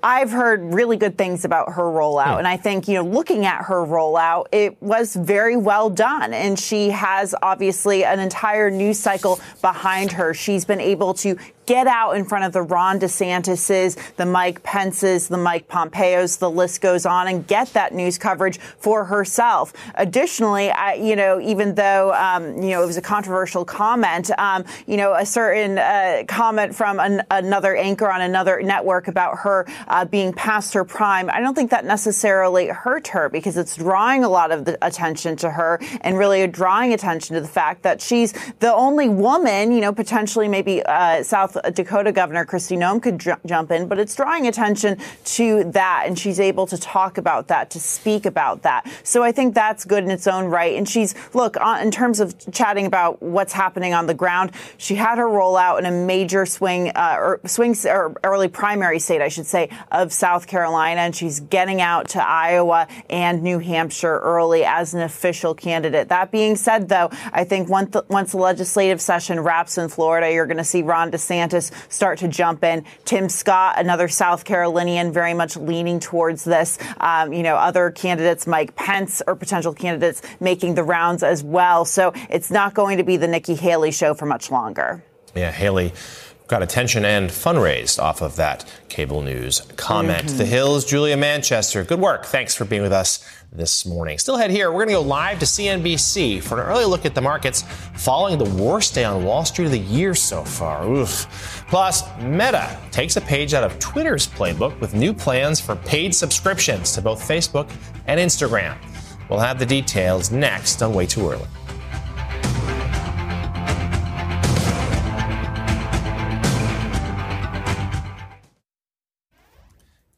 I've 0.08 0.32
heard 0.32 0.74
really 0.74 0.96
good 0.96 1.18
things 1.18 1.44
about 1.44 1.74
her 1.74 1.84
rollout. 1.84 2.38
And 2.38 2.48
I 2.48 2.56
think, 2.56 2.88
you 2.88 2.94
know, 2.94 3.04
looking 3.04 3.46
at 3.46 3.66
her 3.66 3.86
rollout, 3.86 4.46
it 4.54 4.82
was 4.82 5.14
very 5.14 5.58
well 5.58 5.90
done. 5.90 6.34
And 6.34 6.58
she 6.58 6.92
has 6.92 7.36
obviously 7.42 8.06
an 8.06 8.22
entire 8.22 8.72
news 8.72 8.98
cycle 8.98 9.42
behind 9.60 10.14
her. 10.14 10.34
She's 10.34 10.64
been 10.64 10.80
able 10.80 11.14
to 11.16 11.38
get 11.68 11.86
out 11.86 12.14
in 12.14 12.26
front 12.26 12.46
of 12.46 12.54
the 12.54 12.62
Ron 12.62 13.00
DeSantis's, 13.00 13.98
the 14.16 14.26
Mike 14.26 14.64
Pence's, 14.64 15.28
the 15.28 15.38
Mike 15.38 15.68
Pompeo's, 15.68 16.38
the 16.38 16.50
list 16.50 16.82
goes 16.82 17.06
on, 17.06 17.28
and 17.28 17.46
get 17.46 17.68
that 17.74 17.94
news 17.94 18.18
coverage 18.18 18.58
for 18.58 19.04
herself. 19.04 19.74
Additionally, 19.96 20.72
I, 20.72 20.94
you 20.94 21.16
know, 21.16 21.40
even 21.40 21.76
though 21.76 22.14
um, 22.14 22.56
you 22.64 22.70
know 22.70 22.82
it 22.82 22.88
was 22.88 22.98
a 22.98 23.02
controversial 23.02 23.66
comment, 23.66 24.32
um, 24.40 24.64
you 24.88 24.98
know, 24.98 25.14
a 25.14 25.26
certain 25.26 25.78
uh, 25.78 26.24
comment 26.28 26.74
from 26.74 27.00
an, 27.00 27.22
another 27.30 27.76
anchor 27.76 28.10
on 28.10 28.22
another 28.22 28.64
network 28.64 29.08
about 29.10 29.38
her 29.40 29.68
uh, 29.88 29.97
being 30.06 30.34
past 30.34 30.74
her 30.74 30.84
prime, 30.84 31.30
I 31.30 31.40
don't 31.40 31.56
think 31.56 31.72
that 31.72 31.86
necessarily 31.86 32.68
hurt 32.68 33.08
her 33.10 33.30
because 33.30 33.58
it's 33.58 33.76
drawing 33.76 34.24
a 34.24 34.30
lot 34.30 34.52
of 34.52 34.66
the 34.66 34.78
attention 34.86 35.36
to 35.38 35.50
her 35.50 35.80
and 36.02 36.18
really 36.18 36.46
drawing 36.48 36.94
attention 36.94 37.36
to 37.36 37.42
the 37.42 37.48
fact 37.48 37.84
that 37.84 38.02
she's 38.02 38.34
the 38.60 38.74
only 38.74 39.10
woman, 39.10 39.72
you 39.72 39.82
know, 39.82 39.94
potentially 39.94 40.48
maybe 40.48 40.84
uh, 40.84 41.24
South 41.24 41.58
Dakota 41.74 42.12
Governor 42.12 42.46
Kristi 42.46 42.78
Noem 42.78 43.02
could 43.02 43.20
jump 43.46 43.72
in, 43.72 43.88
but 43.88 44.00
it's 44.00 44.16
drawing 44.16 44.48
attention 44.48 44.98
to 45.26 45.64
that, 45.72 46.04
and 46.08 46.18
she's 46.18 46.40
able 46.40 46.68
to 46.68 46.78
talk 46.78 47.18
about 47.18 47.48
that, 47.48 47.70
to 47.72 47.80
speak 47.80 48.26
about 48.26 48.62
that. 48.64 48.90
So 49.04 49.24
I 49.24 49.32
think 49.32 49.54
that's 49.54 49.86
good 49.86 50.04
in 50.04 50.12
its 50.12 50.28
own 50.28 50.46
right. 50.46 50.76
And 50.76 50.88
she's 50.88 51.16
look 51.34 51.58
on, 51.60 51.82
in 51.82 51.92
terms 51.92 52.20
of 52.20 52.36
chatting 52.52 52.86
about 52.86 53.22
what's 53.22 53.54
happening 53.54 53.94
on 53.94 54.08
the 54.08 54.14
ground. 54.14 54.52
She 54.78 54.96
had 54.96 55.18
her 55.18 55.28
rollout 55.28 55.80
in 55.80 55.86
a 55.86 55.92
major 55.92 56.46
swing, 56.46 56.90
uh, 56.90 57.16
or 57.18 57.40
swing 57.46 57.76
or 57.86 58.16
early 58.24 58.48
primary 58.48 59.00
state, 59.00 59.22
I 59.22 59.28
should 59.28 59.46
say, 59.46 59.70
of 59.92 60.14
South 60.14 60.48
Carolina, 60.48 61.02
and 61.02 61.16
she's 61.16 61.40
getting 61.40 61.82
out 61.82 62.10
to 62.10 62.28
Iowa 62.28 62.88
and 63.10 63.44
New 63.44 63.60
Hampshire 63.60 64.20
early 64.20 64.64
as 64.64 64.94
an 64.94 65.02
official 65.02 65.54
candidate. 65.54 66.10
That 66.10 66.32
being 66.32 66.56
said, 66.56 66.90
though, 66.90 67.10
I 67.32 67.44
think 67.44 67.70
once 67.70 67.92
the, 67.92 68.06
once 68.10 68.32
the 68.32 68.38
legislative 68.38 69.02
session 69.02 69.40
wraps 69.40 69.78
in 69.78 69.90
Florida, 69.90 70.32
you're 70.32 70.46
going 70.46 70.58
to 70.58 70.64
see 70.64 70.82
Ron 70.82 71.12
DeSantis 71.12 71.72
start 71.92 72.20
to 72.20 72.28
jump 72.28 72.64
in. 72.64 72.86
Tim 73.06 73.30
Scott, 73.30 73.80
another 73.80 74.08
South 74.08 74.46
Carolinian, 74.46 75.12
very 75.12 75.34
much 75.34 75.58
leaning 75.58 76.00
towards 76.00 76.44
this. 76.44 76.78
Um, 77.00 77.34
you 77.34 77.44
know, 77.44 77.56
other 77.56 77.92
candidates, 77.92 78.48
Mike 78.48 78.76
Pence, 78.76 79.22
or 79.26 79.36
potential 79.36 79.74
candidates 79.74 80.22
making 80.40 80.76
the 80.76 80.84
rounds 80.84 81.24
as 81.24 81.44
well. 81.44 81.86
So 81.86 82.14
it's 82.30 82.52
not 82.52 82.74
going 82.74 82.98
to 82.98 83.04
be 83.04 83.18
the 83.18 83.28
Nikki 83.28 83.56
Haley 83.56 83.92
show 83.92 84.14
for 84.14 84.26
much 84.26 84.52
longer. 84.52 85.04
Yeah, 85.36 85.52
Haley 85.52 85.94
got 86.48 86.64
attention 86.64 87.06
and 87.06 87.30
fundraised 87.30 88.02
off 88.02 88.22
of 88.22 88.36
that 88.38 88.66
cable 88.90 89.22
news 89.22 89.62
comment. 89.76 90.26
Mm-hmm. 90.26 90.38
The 90.38 90.46
Hill's, 90.46 90.86
Julia 90.86 91.18
Manchester, 91.18 91.84
good 91.84 92.00
work. 92.00 92.26
Thanks 92.26 92.56
for 92.56 92.66
being 92.66 92.82
with 92.82 92.94
us 92.94 93.28
this 93.52 93.86
morning. 93.86 94.18
Still 94.18 94.36
ahead 94.36 94.52
here, 94.52 94.72
we're 94.72 94.86
going 94.86 94.90
to 94.90 94.94
go 94.96 95.02
live 95.02 95.40
to 95.40 95.46
CNBC 95.46 96.42
for 96.42 96.62
an 96.62 96.68
early 96.68 96.86
look 96.86 97.06
at 97.06 97.16
the 97.16 97.22
markets 97.22 97.64
following 97.96 98.38
the 98.38 98.50
worst 98.62 98.96
day 98.96 99.04
on 99.04 99.24
Wall 99.24 99.46
Street 99.46 99.66
of 99.66 99.72
the 99.72 99.80
year 99.80 100.16
so 100.16 100.44
far. 100.44 100.88
Oof. 100.88 101.66
Plus, 101.70 102.04
Meta 102.20 102.78
takes 102.92 103.18
a 103.18 103.22
page 103.22 103.54
out 103.54 103.64
of 103.64 103.78
Twitter's 103.80 104.28
playbook 104.28 104.80
with 104.80 104.94
new 104.94 105.14
plans 105.14 105.60
for 105.60 105.76
paid 105.76 106.14
subscriptions 106.16 106.94
to 106.94 107.02
both 107.02 107.26
Facebook 107.26 107.70
and 108.08 108.20
Instagram. 108.20 108.78
We'll 109.30 109.40
have 109.40 109.60
the 109.60 109.66
details 109.66 110.32
next 110.32 110.82
on 110.82 110.94
Way 110.94 111.06
Too 111.06 111.30
Early. 111.30 111.48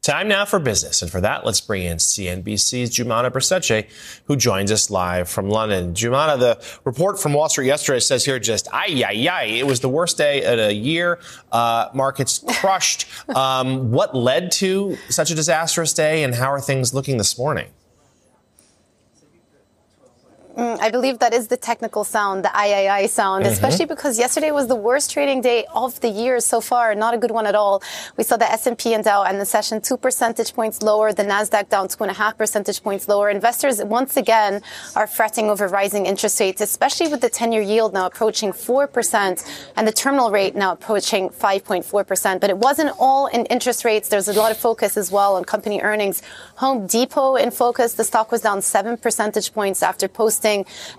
Time 0.02 0.30
now 0.30 0.46
for 0.46 0.60
business. 0.60 1.02
And 1.02 1.12
for 1.12 1.20
that, 1.20 1.46
let's 1.46 1.60
bring 1.60 1.84
in 1.84 1.98
CNBC's 1.98 2.90
Joumanna 2.90 3.32
Bercetche, 3.32 3.86
who 4.26 4.38
joins 4.38 4.72
us 4.72 4.90
live 4.90 5.30
from 5.30 5.50
London. 5.50 5.94
Joumanna, 5.94 6.40
the 6.40 6.80
report 6.86 7.20
from 7.20 7.34
Wall 7.34 7.50
Street 7.50 7.68
yesterday 7.68 8.00
says 8.00 8.24
here 8.24 8.40
just, 8.40 8.70
ay, 8.72 9.04
ay, 9.06 9.28
ay. 9.28 9.44
It 9.44 9.68
was 9.68 9.82
the 9.82 9.90
worst 9.90 10.18
day 10.18 10.44
of 10.46 10.58
a 10.58 10.74
year. 10.74 11.20
Uh, 11.52 11.90
markets 11.94 12.42
crushed. 12.48 13.08
Um, 13.36 13.92
what 13.92 14.16
led 14.16 14.54
to 14.54 14.98
such 15.10 15.32
a 15.32 15.36
disastrous 15.36 15.94
day, 15.94 16.24
and 16.24 16.34
how 16.34 16.50
are 16.50 16.62
things 16.62 16.94
looking 16.94 17.18
this 17.18 17.38
morning? 17.38 17.68
Mm, 20.60 20.78
I 20.82 20.90
believe 20.92 21.20
that 21.20 21.34
is 21.34 21.48
the 21.48 21.56
technical 21.56 22.04
sound, 22.04 22.44
the 22.44 22.52
III 22.52 23.08
sound, 23.08 23.46
mm-hmm. 23.46 23.54
especially 23.54 23.86
because 23.86 24.20
yesterday 24.20 24.52
was 24.52 24.68
the 24.68 24.76
worst 24.76 25.10
trading 25.10 25.40
day 25.40 25.64
of 25.74 25.98
the 26.02 26.10
year 26.10 26.42
so 26.42 26.60
far. 26.60 26.94
Not 26.96 27.14
a 27.14 27.18
good 27.18 27.32
one 27.32 27.46
at 27.46 27.56
all. 27.56 27.82
We 28.18 28.26
saw 28.26 28.36
the 28.36 28.52
S&P 28.52 28.94
and 28.94 29.02
Dow 29.02 29.24
and 29.24 29.40
the 29.40 29.46
session 29.46 29.80
two 29.80 29.96
percentage 29.96 30.54
points 30.54 30.82
lower, 30.82 31.14
the 31.14 31.24
Nasdaq 31.24 31.70
down 31.70 31.88
two 31.88 32.04
and 32.04 32.12
a 32.12 32.14
half 32.14 32.38
percentage 32.38 32.84
points 32.84 33.08
lower. 33.08 33.30
Investors 33.30 33.82
once 33.86 34.18
again 34.18 34.62
are 34.98 35.08
fretting 35.08 35.50
over 35.50 35.66
rising 35.70 36.06
interest 36.06 36.38
rates, 36.42 36.60
especially 36.60 37.08
with 37.08 37.22
the 37.22 37.30
10-year 37.30 37.62
yield 37.62 37.94
now 37.94 38.06
approaching 38.06 38.52
four 38.52 38.86
percent 38.86 39.46
and 39.78 39.88
the 39.88 39.94
terminal 39.94 40.30
rate 40.30 40.56
now 40.56 40.74
approaching 40.74 41.30
5.4 41.30 42.06
percent. 42.06 42.42
But 42.42 42.50
it 42.50 42.58
wasn't 42.58 42.92
all 43.00 43.28
in 43.28 43.46
interest 43.46 43.86
rates. 43.86 44.10
There's 44.10 44.28
a 44.28 44.34
lot 44.34 44.52
of 44.52 44.58
focus 44.58 44.98
as 44.98 45.10
well 45.10 45.38
on 45.38 45.46
company 45.46 45.80
earnings. 45.80 46.22
Home 46.56 46.86
Depot 46.86 47.38
in 47.38 47.50
focus. 47.52 47.94
The 47.94 48.04
stock 48.04 48.30
was 48.30 48.42
down 48.42 48.62
seven 48.62 48.98
percentage 48.98 49.54
points 49.54 49.82
after 49.82 50.10
posting 50.10 50.49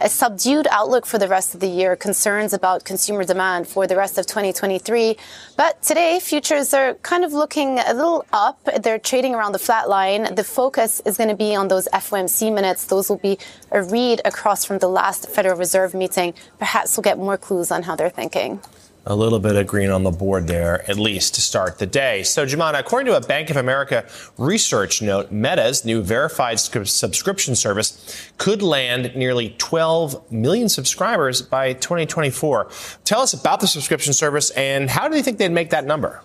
a 0.01 0.09
subdued 0.09 0.67
outlook 0.71 1.07
for 1.07 1.19
the 1.19 1.29
rest 1.29 1.55
of 1.55 1.61
the 1.61 1.69
year, 1.69 1.97
concerns 1.97 2.53
about 2.53 2.85
consumer 2.85 3.25
demand 3.25 3.67
for 3.67 3.87
the 3.87 3.97
rest 3.97 4.19
of 4.19 4.27
2023. 4.27 5.17
But 5.57 5.83
today, 5.83 6.21
futures 6.21 6.73
are 6.73 6.95
kind 6.95 7.25
of 7.25 7.33
looking 7.33 7.79
a 7.79 7.93
little 7.95 8.25
up. 8.33 8.59
They're 8.83 8.99
trading 8.99 9.35
around 9.35 9.53
the 9.53 9.59
flat 9.59 9.89
line. 9.89 10.35
The 10.35 10.45
focus 10.45 11.01
is 11.05 11.17
going 11.17 11.31
to 11.31 11.37
be 11.37 11.55
on 11.55 11.69
those 11.69 11.89
FOMC 11.93 12.55
minutes. 12.55 12.85
Those 12.85 13.09
will 13.09 13.23
be 13.31 13.39
a 13.71 13.83
read 13.83 14.21
across 14.25 14.65
from 14.65 14.79
the 14.79 14.89
last 14.89 15.29
Federal 15.29 15.57
Reserve 15.59 15.95
meeting. 15.95 16.35
Perhaps 16.59 16.97
we'll 16.97 17.03
get 17.11 17.19
more 17.19 17.37
clues 17.37 17.71
on 17.71 17.83
how 17.83 17.97
they're 17.97 18.11
thinking 18.23 18.61
a 19.07 19.15
little 19.15 19.39
bit 19.39 19.57
of 19.57 19.67
green 19.67 19.91
on 19.91 20.03
the 20.03 20.11
board 20.11 20.47
there, 20.47 20.89
at 20.91 20.97
least 20.97 21.35
to 21.35 21.41
start 21.41 21.79
the 21.79 21.87
day. 21.87 22.23
So, 22.23 22.45
Joumanna, 22.45 22.79
according 22.79 23.07
to 23.13 23.17
a 23.17 23.21
Bank 23.21 23.51
of 23.51 23.57
America 23.57 24.05
research 24.37 25.01
note, 25.01 25.33
Meta's 25.33 25.85
new 25.85 26.03
verified 26.03 26.61
subscription 26.61 27.57
service 27.57 28.31
could 28.37 28.63
land 28.63 29.15
nearly 29.17 29.55
12 29.59 30.31
million 30.31 30.69
subscribers 30.69 31.43
by 31.43 31.73
2024. 31.73 32.71
Tell 33.05 33.21
us 33.21 33.33
about 33.33 33.61
the 33.61 33.67
subscription 33.67 34.13
service 34.13 34.51
and 34.51 34.91
how 34.91 35.09
do 35.09 35.17
you 35.17 35.23
think 35.23 35.39
they'd 35.39 35.51
make 35.51 35.71
that 35.71 35.87
number? 35.87 36.23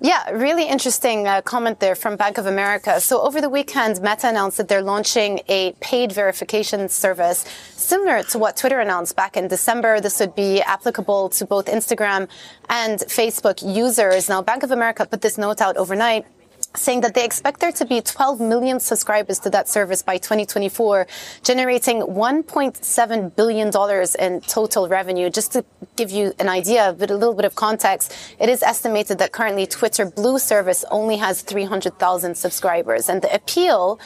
Yeah, 0.00 0.30
really 0.30 0.68
interesting 0.68 1.26
uh, 1.26 1.42
comment 1.42 1.80
there 1.80 1.96
from 1.96 2.14
Bank 2.14 2.38
of 2.38 2.46
America. 2.46 3.00
So 3.00 3.20
over 3.20 3.40
the 3.40 3.48
weekend, 3.48 4.00
Meta 4.00 4.28
announced 4.28 4.56
that 4.58 4.68
they're 4.68 4.80
launching 4.80 5.40
a 5.48 5.72
paid 5.80 6.12
verification 6.12 6.88
service 6.88 7.44
similar 7.72 8.22
to 8.22 8.38
what 8.38 8.56
Twitter 8.56 8.78
announced 8.78 9.16
back 9.16 9.36
in 9.36 9.48
December. 9.48 10.00
This 10.00 10.20
would 10.20 10.36
be 10.36 10.62
applicable 10.62 11.30
to 11.30 11.44
both 11.44 11.66
Instagram 11.66 12.28
and 12.68 13.00
Facebook 13.00 13.60
users. 13.60 14.28
Now, 14.28 14.40
Bank 14.40 14.62
of 14.62 14.70
America 14.70 15.04
put 15.04 15.20
this 15.20 15.36
note 15.36 15.60
out 15.60 15.76
overnight 15.76 16.26
saying 16.80 17.00
that 17.02 17.14
they 17.14 17.24
expect 17.24 17.60
there 17.60 17.72
to 17.72 17.84
be 17.84 18.00
12 18.00 18.40
million 18.40 18.80
subscribers 18.80 19.38
to 19.40 19.50
that 19.50 19.68
service 19.68 20.02
by 20.02 20.16
2024, 20.16 21.06
generating 21.42 22.02
$1.7 22.02 23.36
billion 23.36 23.68
in 24.18 24.40
total 24.42 24.88
revenue. 24.88 25.30
Just 25.30 25.52
to 25.52 25.64
give 25.96 26.10
you 26.10 26.32
an 26.38 26.48
idea, 26.48 26.94
but 26.98 27.10
a 27.10 27.16
little 27.16 27.34
bit 27.34 27.44
of 27.44 27.54
context, 27.54 28.14
it 28.38 28.48
is 28.48 28.62
estimated 28.62 29.18
that 29.18 29.32
currently 29.32 29.66
Twitter 29.66 30.06
Blue 30.06 30.38
service 30.38 30.84
only 30.90 31.16
has 31.16 31.42
300,000 31.42 32.34
subscribers. 32.36 33.08
And 33.08 33.22
the 33.22 33.34
appeal 33.34 33.98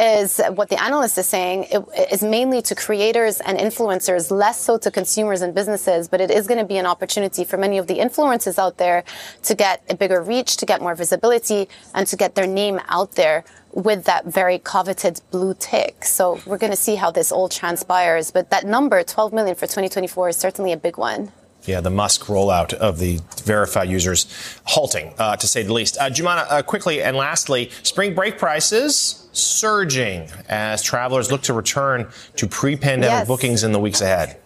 is 0.00 0.40
what 0.54 0.70
the 0.70 0.82
analyst 0.82 1.18
is 1.18 1.26
saying 1.26 1.66
it 1.70 1.84
is 2.10 2.22
mainly 2.22 2.62
to 2.62 2.74
creators 2.74 3.40
and 3.40 3.58
influencers, 3.58 4.30
less 4.30 4.60
so 4.60 4.78
to 4.78 4.90
consumers 4.90 5.42
and 5.42 5.54
businesses, 5.54 6.08
but 6.08 6.20
it 6.20 6.30
is 6.30 6.46
going 6.46 6.58
to 6.58 6.64
be 6.64 6.78
an 6.78 6.86
opportunity 6.86 7.44
for 7.44 7.56
many 7.56 7.76
of 7.76 7.86
the 7.86 7.98
influencers 7.98 8.58
out 8.58 8.78
there 8.78 9.04
to 9.42 9.54
get 9.54 9.82
a 9.90 9.94
bigger 9.94 10.22
reach, 10.22 10.56
to 10.56 10.66
get 10.66 10.80
more 10.80 10.94
visibility, 10.94 11.68
and 11.94 12.06
to 12.06 12.16
get 12.16 12.34
their 12.34 12.46
name 12.46 12.80
out 12.88 13.12
there 13.12 13.44
with 13.72 14.04
that 14.04 14.24
very 14.24 14.58
coveted 14.58 15.20
blue 15.30 15.54
tick. 15.54 16.04
So 16.04 16.40
we're 16.46 16.58
going 16.58 16.72
to 16.72 16.76
see 16.76 16.96
how 16.96 17.10
this 17.10 17.30
all 17.30 17.48
transpires. 17.48 18.30
But 18.30 18.50
that 18.50 18.64
number, 18.64 19.02
12 19.02 19.32
million 19.32 19.54
for 19.54 19.66
2024, 19.66 20.30
is 20.30 20.36
certainly 20.36 20.72
a 20.72 20.76
big 20.76 20.96
one. 20.96 21.32
Yeah, 21.64 21.80
the 21.80 21.90
Musk 21.90 22.24
rollout 22.24 22.72
of 22.72 22.98
the 22.98 23.20
verified 23.44 23.88
users 23.88 24.26
halting, 24.64 25.14
uh, 25.18 25.36
to 25.36 25.46
say 25.46 25.62
the 25.62 25.72
least. 25.72 25.98
Uh, 25.98 26.08
Joumanna, 26.08 26.46
uh, 26.48 26.62
quickly 26.62 27.02
and 27.02 27.16
lastly, 27.16 27.70
spring 27.82 28.14
break 28.14 28.38
prices 28.38 29.19
surging 29.32 30.28
as 30.48 30.82
travelers 30.82 31.30
look 31.30 31.42
to 31.42 31.52
return 31.52 32.08
to 32.36 32.46
pre 32.46 32.76
pandemic 32.76 33.10
yes. 33.10 33.26
bookings 33.26 33.64
in 33.64 33.72
the 33.72 33.80
weeks 33.80 34.00
ahead. 34.00 34.40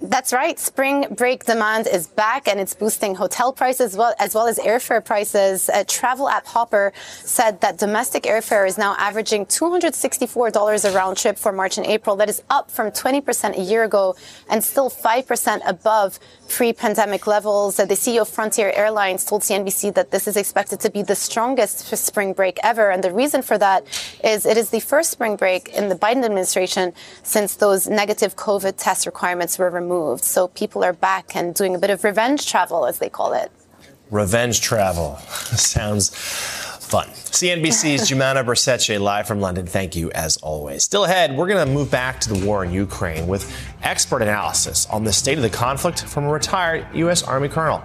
That's 0.00 0.32
right. 0.32 0.56
Spring 0.60 1.06
break 1.10 1.44
demand 1.44 1.88
is 1.88 2.06
back 2.06 2.46
and 2.46 2.60
it's 2.60 2.72
boosting 2.72 3.16
hotel 3.16 3.52
prices 3.52 3.92
as 3.92 3.96
well 3.96 4.14
as, 4.20 4.32
well 4.32 4.46
as 4.46 4.58
airfare 4.58 5.04
prices. 5.04 5.68
A 5.74 5.84
travel 5.84 6.28
app 6.28 6.46
Hopper 6.46 6.92
said 7.24 7.60
that 7.62 7.78
domestic 7.78 8.22
airfare 8.22 8.66
is 8.68 8.78
now 8.78 8.94
averaging 8.96 9.44
$264 9.46 10.84
a 10.84 10.94
round 10.94 11.16
trip 11.16 11.36
for 11.36 11.50
March 11.50 11.78
and 11.78 11.86
April. 11.86 12.14
That 12.14 12.28
is 12.28 12.42
up 12.48 12.70
from 12.70 12.92
20% 12.92 13.58
a 13.58 13.60
year 13.60 13.82
ago 13.82 14.14
and 14.48 14.62
still 14.62 14.88
5% 14.88 15.60
above 15.66 16.20
pre-pandemic 16.48 17.26
levels. 17.26 17.76
The 17.76 17.84
CEO 17.86 18.22
of 18.22 18.28
Frontier 18.28 18.72
Airlines 18.74 19.24
told 19.24 19.42
CNBC 19.42 19.94
that 19.94 20.10
this 20.10 20.26
is 20.26 20.36
expected 20.36 20.80
to 20.80 20.90
be 20.90 21.02
the 21.02 21.14
strongest 21.14 21.86
spring 21.96 22.32
break 22.32 22.58
ever. 22.62 22.90
And 22.90 23.04
the 23.04 23.12
reason 23.12 23.42
for 23.42 23.58
that 23.58 23.84
is 24.24 24.46
it 24.46 24.56
is 24.56 24.70
the 24.70 24.80
first 24.80 25.10
spring 25.10 25.36
break 25.36 25.68
in 25.68 25.88
the 25.88 25.94
Biden 25.94 26.24
administration 26.24 26.92
since 27.22 27.56
those 27.56 27.86
negative 27.86 28.36
COVID 28.36 28.74
test 28.76 29.06
requirements 29.06 29.58
were 29.58 29.70
removed. 29.70 30.24
So 30.24 30.48
people 30.48 30.82
are 30.82 30.92
back 30.92 31.36
and 31.36 31.54
doing 31.54 31.74
a 31.74 31.78
bit 31.78 31.90
of 31.90 32.02
revenge 32.04 32.46
travel, 32.46 32.86
as 32.86 32.98
they 32.98 33.08
call 33.08 33.32
it. 33.32 33.52
Revenge 34.10 34.60
travel. 34.60 35.16
Sounds 35.54 36.10
fun. 36.88 37.06
CNBC's 37.08 38.02
Joumanna 38.10 38.44
Bercetche 38.44 38.98
live 39.00 39.28
from 39.28 39.40
London. 39.40 39.66
Thank 39.66 39.94
you 39.94 40.10
as 40.12 40.36
always. 40.38 40.82
Still 40.82 41.04
ahead, 41.04 41.36
we're 41.36 41.46
going 41.46 41.66
to 41.66 41.72
move 41.72 41.90
back 41.90 42.18
to 42.20 42.32
the 42.32 42.46
war 42.46 42.64
in 42.64 42.72
Ukraine 42.72 43.26
with 43.26 43.54
expert 43.82 44.22
analysis 44.22 44.86
on 44.86 45.04
the 45.04 45.12
state 45.12 45.36
of 45.36 45.42
the 45.42 45.50
conflict 45.50 46.04
from 46.04 46.24
a 46.24 46.32
retired 46.32 46.86
U.S. 46.94 47.22
Army 47.22 47.48
colonel. 47.48 47.84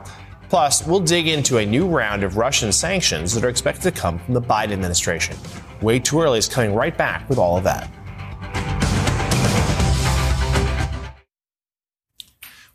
Plus, 0.49 0.85
we'll 0.85 0.99
dig 0.99 1.27
into 1.27 1.57
a 1.57 1.65
new 1.65 1.87
round 1.87 2.23
of 2.23 2.37
Russian 2.37 2.71
sanctions 2.71 3.33
that 3.33 3.43
are 3.43 3.49
expected 3.49 3.83
to 3.83 3.91
come 3.91 4.19
from 4.19 4.35
the 4.35 4.41
Biden 4.41 4.71
administration. 4.71 5.35
Way 5.81 5.99
too 5.99 6.21
early 6.21 6.39
is 6.39 6.47
coming 6.47 6.73
right 6.73 6.97
back 6.97 7.27
with 7.27 7.37
all 7.37 7.57
of 7.57 7.63
that. 7.63 7.89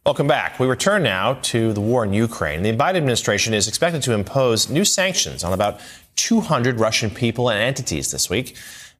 Welcome 0.08 0.26
back. 0.26 0.58
We 0.58 0.66
return 0.66 1.02
now 1.02 1.34
to 1.34 1.74
the 1.74 1.82
war 1.82 2.02
in 2.02 2.14
Ukraine. 2.14 2.62
The 2.62 2.72
Biden 2.72 2.96
administration 2.96 3.52
is 3.52 3.68
expected 3.68 4.00
to 4.04 4.14
impose 4.14 4.70
new 4.70 4.82
sanctions 4.82 5.44
on 5.44 5.52
about 5.52 5.80
200 6.18 6.80
Russian 6.80 7.10
people 7.10 7.48
and 7.48 7.58
entities 7.58 8.10
this 8.10 8.28
week. 8.28 8.56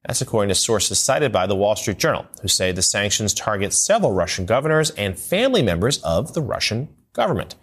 That's 0.07 0.23
according 0.23 0.49
to 0.51 0.55
sources 0.55 0.99
cited 0.99 1.33
by 1.33 1.47
the 1.47 1.57
Wall 1.57 1.75
Street 1.75 1.99
Journal, 1.99 2.25
who 2.41 2.49
say 2.49 2.71
the 2.71 2.81
sanctions 2.81 3.35
target 3.35 3.75
several 3.75 4.13
Russian 4.13 4.47
governors 4.47 4.91
and 4.93 5.19
family 5.19 5.61
members 5.61 5.99
of 6.03 6.33
the 6.35 6.41
Russian 6.41 6.89
government. 7.13 7.57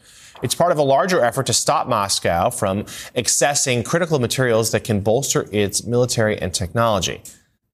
It's 0.43 0.53
part 0.53 0.73
of 0.73 0.77
a 0.77 0.83
larger 0.83 1.23
effort 1.23 1.45
to 1.45 1.53
stop 1.53 1.87
Moscow 1.87 2.49
from 2.49 2.83
accessing 3.15 3.85
critical 3.85 4.19
materials 4.19 4.71
that 4.71 4.83
can 4.83 4.99
bolster 4.99 5.47
its 5.51 5.85
military 5.85 6.37
and 6.37 6.53
technology. 6.53 7.21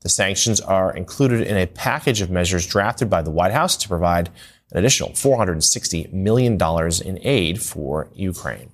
The 0.01 0.09
sanctions 0.09 0.61
are 0.61 0.95
included 0.95 1.41
in 1.47 1.57
a 1.57 1.65
package 1.65 2.21
of 2.21 2.29
measures 2.29 2.67
drafted 2.67 3.09
by 3.09 3.23
the 3.23 3.31
White 3.31 3.51
House 3.51 3.75
to 3.77 3.87
provide 3.87 4.29
an 4.71 4.77
additional 4.77 5.09
$460 5.11 6.13
million 6.13 6.59
in 7.03 7.19
aid 7.27 7.61
for 7.61 8.09
Ukraine. 8.13 8.70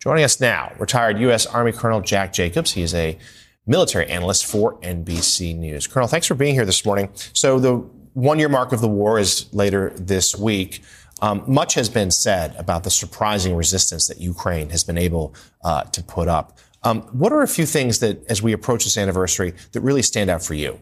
Joining 0.00 0.22
us 0.22 0.38
now, 0.38 0.72
retired 0.78 1.18
U.S. 1.18 1.44
Army 1.44 1.72
Colonel 1.72 2.00
Jack 2.00 2.32
Jacobs. 2.32 2.72
He 2.72 2.82
is 2.82 2.94
a 2.94 3.18
military 3.66 4.06
analyst 4.06 4.46
for 4.46 4.80
NBC 4.80 5.56
News. 5.56 5.88
Colonel, 5.88 6.08
thanks 6.08 6.28
for 6.28 6.36
being 6.36 6.54
here 6.54 6.64
this 6.64 6.84
morning. 6.84 7.10
So 7.32 7.58
the 7.58 7.74
one 8.14 8.38
year 8.38 8.48
mark 8.48 8.70
of 8.70 8.80
the 8.80 8.88
war 8.88 9.18
is 9.18 9.52
later 9.52 9.90
this 9.96 10.36
week. 10.36 10.84
Um, 11.20 11.42
much 11.48 11.74
has 11.74 11.88
been 11.88 12.12
said 12.12 12.54
about 12.56 12.84
the 12.84 12.90
surprising 12.90 13.56
resistance 13.56 14.06
that 14.06 14.20
Ukraine 14.20 14.70
has 14.70 14.84
been 14.84 14.98
able 14.98 15.34
uh, 15.64 15.82
to 15.82 16.00
put 16.04 16.28
up. 16.28 16.58
Um, 16.84 17.02
what 17.10 17.32
are 17.32 17.42
a 17.42 17.48
few 17.48 17.66
things 17.66 17.98
that, 17.98 18.24
as 18.30 18.40
we 18.40 18.52
approach 18.52 18.84
this 18.84 18.96
anniversary, 18.96 19.52
that 19.72 19.80
really 19.80 20.02
stand 20.02 20.30
out 20.30 20.44
for 20.44 20.54
you? 20.54 20.78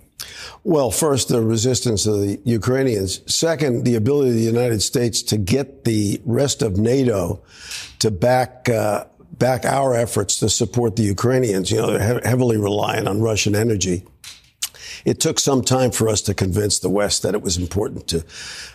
Well, 0.64 0.90
first, 0.90 1.28
the 1.28 1.40
resistance 1.40 2.06
of 2.06 2.20
the 2.20 2.40
Ukrainians. 2.44 3.20
Second, 3.32 3.84
the 3.84 3.94
ability 3.94 4.30
of 4.30 4.36
the 4.36 4.42
United 4.42 4.82
States 4.82 5.22
to 5.24 5.36
get 5.36 5.84
the 5.84 6.20
rest 6.24 6.62
of 6.62 6.76
NATO 6.76 7.42
to 7.98 8.10
back 8.10 8.68
uh, 8.68 9.04
back 9.38 9.64
our 9.64 9.94
efforts 9.94 10.38
to 10.38 10.48
support 10.48 10.96
the 10.96 11.02
Ukrainians. 11.02 11.70
You 11.70 11.78
know, 11.78 11.90
they're 11.98 12.20
he- 12.20 12.28
heavily 12.28 12.56
reliant 12.56 13.06
on 13.06 13.20
Russian 13.20 13.54
energy. 13.54 14.04
It 15.04 15.20
took 15.20 15.38
some 15.38 15.62
time 15.62 15.92
for 15.92 16.08
us 16.08 16.20
to 16.22 16.34
convince 16.34 16.78
the 16.78 16.88
West 16.88 17.22
that 17.22 17.34
it 17.34 17.42
was 17.42 17.56
important 17.56 18.08
to 18.08 18.24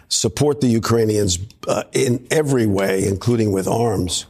support 0.07 0.61
the 0.61 0.67
Ukrainians 0.67 1.39
uh, 1.67 1.83
in 1.91 2.25
every 2.31 2.67
way, 2.67 3.05
including 3.05 3.51
with 3.51 3.67
arms. 3.67 4.27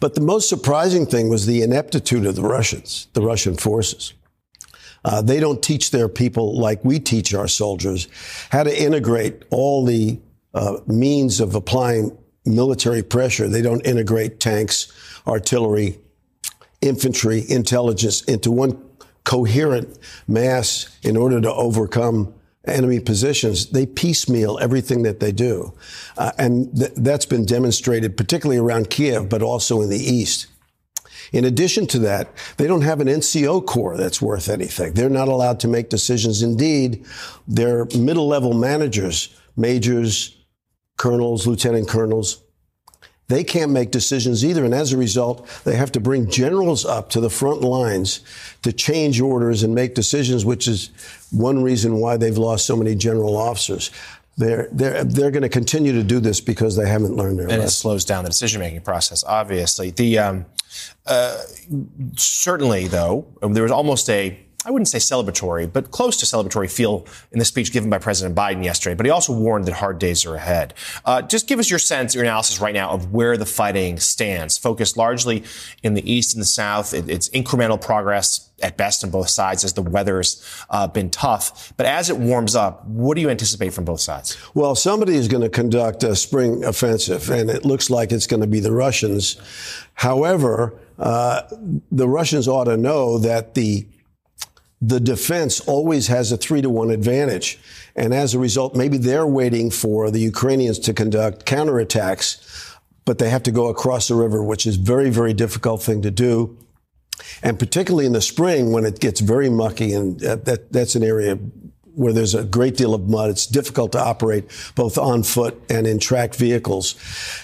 But 0.00 0.14
the 0.14 0.20
most 0.20 0.48
surprising 0.48 1.06
thing 1.06 1.28
was 1.28 1.46
the 1.46 1.62
ineptitude 1.62 2.26
of 2.26 2.36
the 2.36 2.42
Russians, 2.42 3.08
the 3.14 3.22
Russian 3.22 3.56
forces. 3.56 4.12
Uh, 5.04 5.20
they 5.20 5.38
don't 5.38 5.62
teach 5.62 5.90
their 5.90 6.08
people 6.08 6.58
like 6.58 6.84
we 6.84 6.98
teach 6.98 7.34
our 7.34 7.48
soldiers 7.48 8.08
how 8.50 8.62
to 8.62 8.82
integrate 8.82 9.42
all 9.50 9.84
the 9.84 10.18
uh, 10.54 10.78
means 10.86 11.40
of 11.40 11.54
applying 11.54 12.16
military 12.46 13.02
pressure. 13.02 13.48
They 13.48 13.62
don't 13.62 13.84
integrate 13.86 14.40
tanks, 14.40 14.92
artillery, 15.26 15.98
infantry, 16.80 17.44
intelligence 17.48 18.22
into 18.24 18.50
one 18.50 18.82
coherent 19.24 19.98
mass 20.28 20.96
in 21.02 21.16
order 21.16 21.40
to 21.40 21.52
overcome 21.52 22.34
enemy 22.66 23.00
positions. 23.00 23.70
They 23.70 23.86
piecemeal 23.86 24.58
everything 24.58 25.02
that 25.02 25.20
they 25.20 25.32
do. 25.32 25.74
Uh, 26.16 26.32
and 26.38 26.74
th- 26.76 26.92
that's 26.96 27.26
been 27.26 27.44
demonstrated, 27.44 28.16
particularly 28.16 28.58
around 28.58 28.90
Kiev, 28.90 29.28
but 29.28 29.42
also 29.42 29.80
in 29.82 29.90
the 29.90 29.98
east. 29.98 30.46
In 31.34 31.44
addition 31.44 31.88
to 31.88 31.98
that, 31.98 32.28
they 32.58 32.68
don't 32.68 32.82
have 32.82 33.00
an 33.00 33.08
NCO 33.08 33.66
corps 33.66 33.96
that's 33.96 34.22
worth 34.22 34.48
anything. 34.48 34.92
They're 34.92 35.10
not 35.10 35.26
allowed 35.26 35.58
to 35.60 35.68
make 35.68 35.88
decisions. 35.90 36.42
Indeed, 36.42 37.04
their 37.48 37.86
middle 37.86 38.28
level 38.28 38.54
managers, 38.54 39.34
majors, 39.56 40.36
colonels, 40.96 41.44
lieutenant 41.44 41.88
colonels, 41.88 42.40
they 43.26 43.42
can't 43.42 43.72
make 43.72 43.90
decisions 43.90 44.44
either. 44.44 44.64
And 44.64 44.72
as 44.72 44.92
a 44.92 44.96
result, 44.96 45.48
they 45.64 45.74
have 45.74 45.90
to 45.92 46.00
bring 46.00 46.30
generals 46.30 46.84
up 46.84 47.10
to 47.10 47.20
the 47.20 47.30
front 47.30 47.62
lines 47.62 48.20
to 48.62 48.72
change 48.72 49.20
orders 49.20 49.64
and 49.64 49.74
make 49.74 49.96
decisions, 49.96 50.44
which 50.44 50.68
is 50.68 50.90
one 51.32 51.64
reason 51.64 51.96
why 51.96 52.16
they've 52.16 52.38
lost 52.38 52.64
so 52.64 52.76
many 52.76 52.94
general 52.94 53.36
officers. 53.36 53.90
They're, 54.36 54.68
they're, 54.72 55.04
they're 55.04 55.30
going 55.30 55.42
to 55.42 55.48
continue 55.48 55.92
to 55.92 56.02
do 56.02 56.18
this 56.18 56.40
because 56.40 56.76
they 56.76 56.88
haven't 56.88 57.14
learned 57.14 57.38
their 57.38 57.46
and 57.46 57.58
lesson. 57.58 57.66
it 57.66 57.70
slows 57.70 58.04
down 58.04 58.24
the 58.24 58.30
decision 58.30 58.60
making 58.60 58.80
process. 58.80 59.22
Obviously, 59.22 59.90
the 59.90 60.18
um, 60.18 60.46
uh, 61.06 61.40
certainly 62.16 62.88
though 62.88 63.26
there 63.40 63.62
was 63.62 63.72
almost 63.72 64.10
a 64.10 64.43
I 64.64 64.70
wouldn't 64.70 64.88
say 64.88 64.98
celebratory, 64.98 65.70
but 65.70 65.90
close 65.90 66.16
to 66.18 66.26
celebratory 66.26 66.70
feel 66.70 67.06
in 67.32 67.38
the 67.38 67.44
speech 67.44 67.72
given 67.72 67.90
by 67.90 67.98
President 67.98 68.36
Biden 68.36 68.64
yesterday. 68.64 68.94
But 68.94 69.06
he 69.06 69.10
also 69.10 69.36
warned 69.36 69.66
that 69.66 69.74
hard 69.74 69.98
days 69.98 70.24
are 70.24 70.34
ahead. 70.34 70.74
Uh, 71.04 71.22
just 71.22 71.46
give 71.46 71.58
us 71.58 71.68
your 71.68 71.78
sense, 71.78 72.14
your 72.14 72.24
analysis 72.24 72.60
right 72.60 72.74
now 72.74 72.90
of 72.90 73.12
where 73.12 73.36
the 73.36 73.46
fighting 73.46 73.98
stands. 74.00 74.56
Focused 74.56 74.96
largely 74.96 75.44
in 75.82 75.94
the 75.94 76.10
east 76.10 76.34
and 76.34 76.40
the 76.40 76.46
south. 76.46 76.94
It, 76.94 77.08
it's 77.08 77.28
incremental 77.30 77.80
progress 77.80 78.50
at 78.62 78.76
best 78.76 79.04
on 79.04 79.10
both 79.10 79.28
sides 79.28 79.64
as 79.64 79.74
the 79.74 79.82
weather's 79.82 80.42
uh, 80.70 80.86
been 80.86 81.10
tough. 81.10 81.72
But 81.76 81.86
as 81.86 82.08
it 82.08 82.16
warms 82.16 82.54
up, 82.54 82.86
what 82.86 83.16
do 83.16 83.20
you 83.20 83.28
anticipate 83.28 83.74
from 83.74 83.84
both 83.84 84.00
sides? 84.00 84.38
Well, 84.54 84.74
somebody 84.74 85.16
is 85.16 85.28
going 85.28 85.42
to 85.42 85.50
conduct 85.50 86.04
a 86.04 86.16
spring 86.16 86.64
offensive, 86.64 87.30
and 87.30 87.50
it 87.50 87.64
looks 87.64 87.90
like 87.90 88.12
it's 88.12 88.26
going 88.26 88.40
to 88.40 88.46
be 88.46 88.60
the 88.60 88.72
Russians. 88.72 89.36
However, 89.94 90.78
uh, 90.98 91.42
the 91.90 92.08
Russians 92.08 92.48
ought 92.48 92.64
to 92.64 92.76
know 92.76 93.18
that 93.18 93.54
the 93.54 93.86
the 94.80 95.00
defense 95.00 95.60
always 95.60 96.08
has 96.08 96.32
a 96.32 96.36
three 96.36 96.60
to 96.60 96.70
one 96.70 96.90
advantage. 96.90 97.58
And 97.96 98.12
as 98.12 98.34
a 98.34 98.38
result, 98.38 98.74
maybe 98.74 98.98
they're 98.98 99.26
waiting 99.26 99.70
for 99.70 100.10
the 100.10 100.20
Ukrainians 100.20 100.78
to 100.80 100.92
conduct 100.92 101.46
counterattacks, 101.46 102.76
but 103.04 103.18
they 103.18 103.30
have 103.30 103.42
to 103.44 103.52
go 103.52 103.68
across 103.68 104.08
the 104.08 104.14
river, 104.14 104.42
which 104.42 104.66
is 104.66 104.76
very, 104.76 105.10
very 105.10 105.32
difficult 105.32 105.82
thing 105.82 106.02
to 106.02 106.10
do. 106.10 106.58
And 107.42 107.58
particularly 107.58 108.06
in 108.06 108.12
the 108.12 108.20
spring 108.20 108.72
when 108.72 108.84
it 108.84 108.98
gets 109.00 109.20
very 109.20 109.48
mucky 109.48 109.92
and 109.92 110.18
that, 110.20 110.72
that's 110.72 110.94
an 110.96 111.04
area 111.04 111.38
where 111.94 112.12
there's 112.12 112.34
a 112.34 112.44
great 112.44 112.76
deal 112.76 112.92
of 112.92 113.08
mud. 113.08 113.30
It's 113.30 113.46
difficult 113.46 113.92
to 113.92 114.00
operate 114.00 114.50
both 114.74 114.98
on 114.98 115.22
foot 115.22 115.62
and 115.70 115.86
in 115.86 116.00
tracked 116.00 116.34
vehicles. 116.34 116.96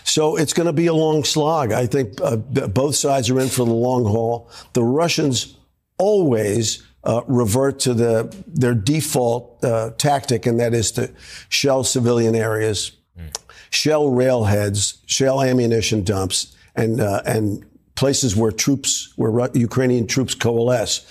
So 0.05 0.37
it's 0.37 0.53
going 0.53 0.67
to 0.67 0.73
be 0.73 0.87
a 0.87 0.95
long 0.95 1.23
slog. 1.23 1.73
I 1.73 1.87
think 1.87 2.21
uh, 2.21 2.37
both 2.37 2.97
sides 2.97 3.31
are 3.31 3.39
in 3.39 3.49
for 3.49 3.65
the 3.65 3.73
long 3.73 4.05
haul. 4.05 4.51
The 4.73 4.83
Russians 4.83 5.57
always 5.99 6.83
uh, 7.05 7.23
revert 7.27 7.81
to 7.81 7.95
the 7.95 8.35
their 8.47 8.75
default 8.75 9.63
uh, 9.65 9.91
tactic, 9.97 10.47
and 10.47 10.61
that 10.61 10.75
is 10.75 10.93
to 10.93 11.11
shell 11.49 11.85
civilian 11.85 12.35
areas, 12.35 12.93
mm. 13.19 13.35
shell 13.71 14.11
railheads, 14.11 14.99
shell 15.07 15.43
ammunition 15.43 16.05
dumps, 16.05 16.55
and 16.77 17.01
uh, 17.01 17.23
and 17.27 17.65
places 17.95 18.37
where 18.37 18.53
troops, 18.53 19.13
where 19.17 19.51
Ukrainian 19.55 20.07
troops 20.07 20.35
coalesce. 20.35 21.07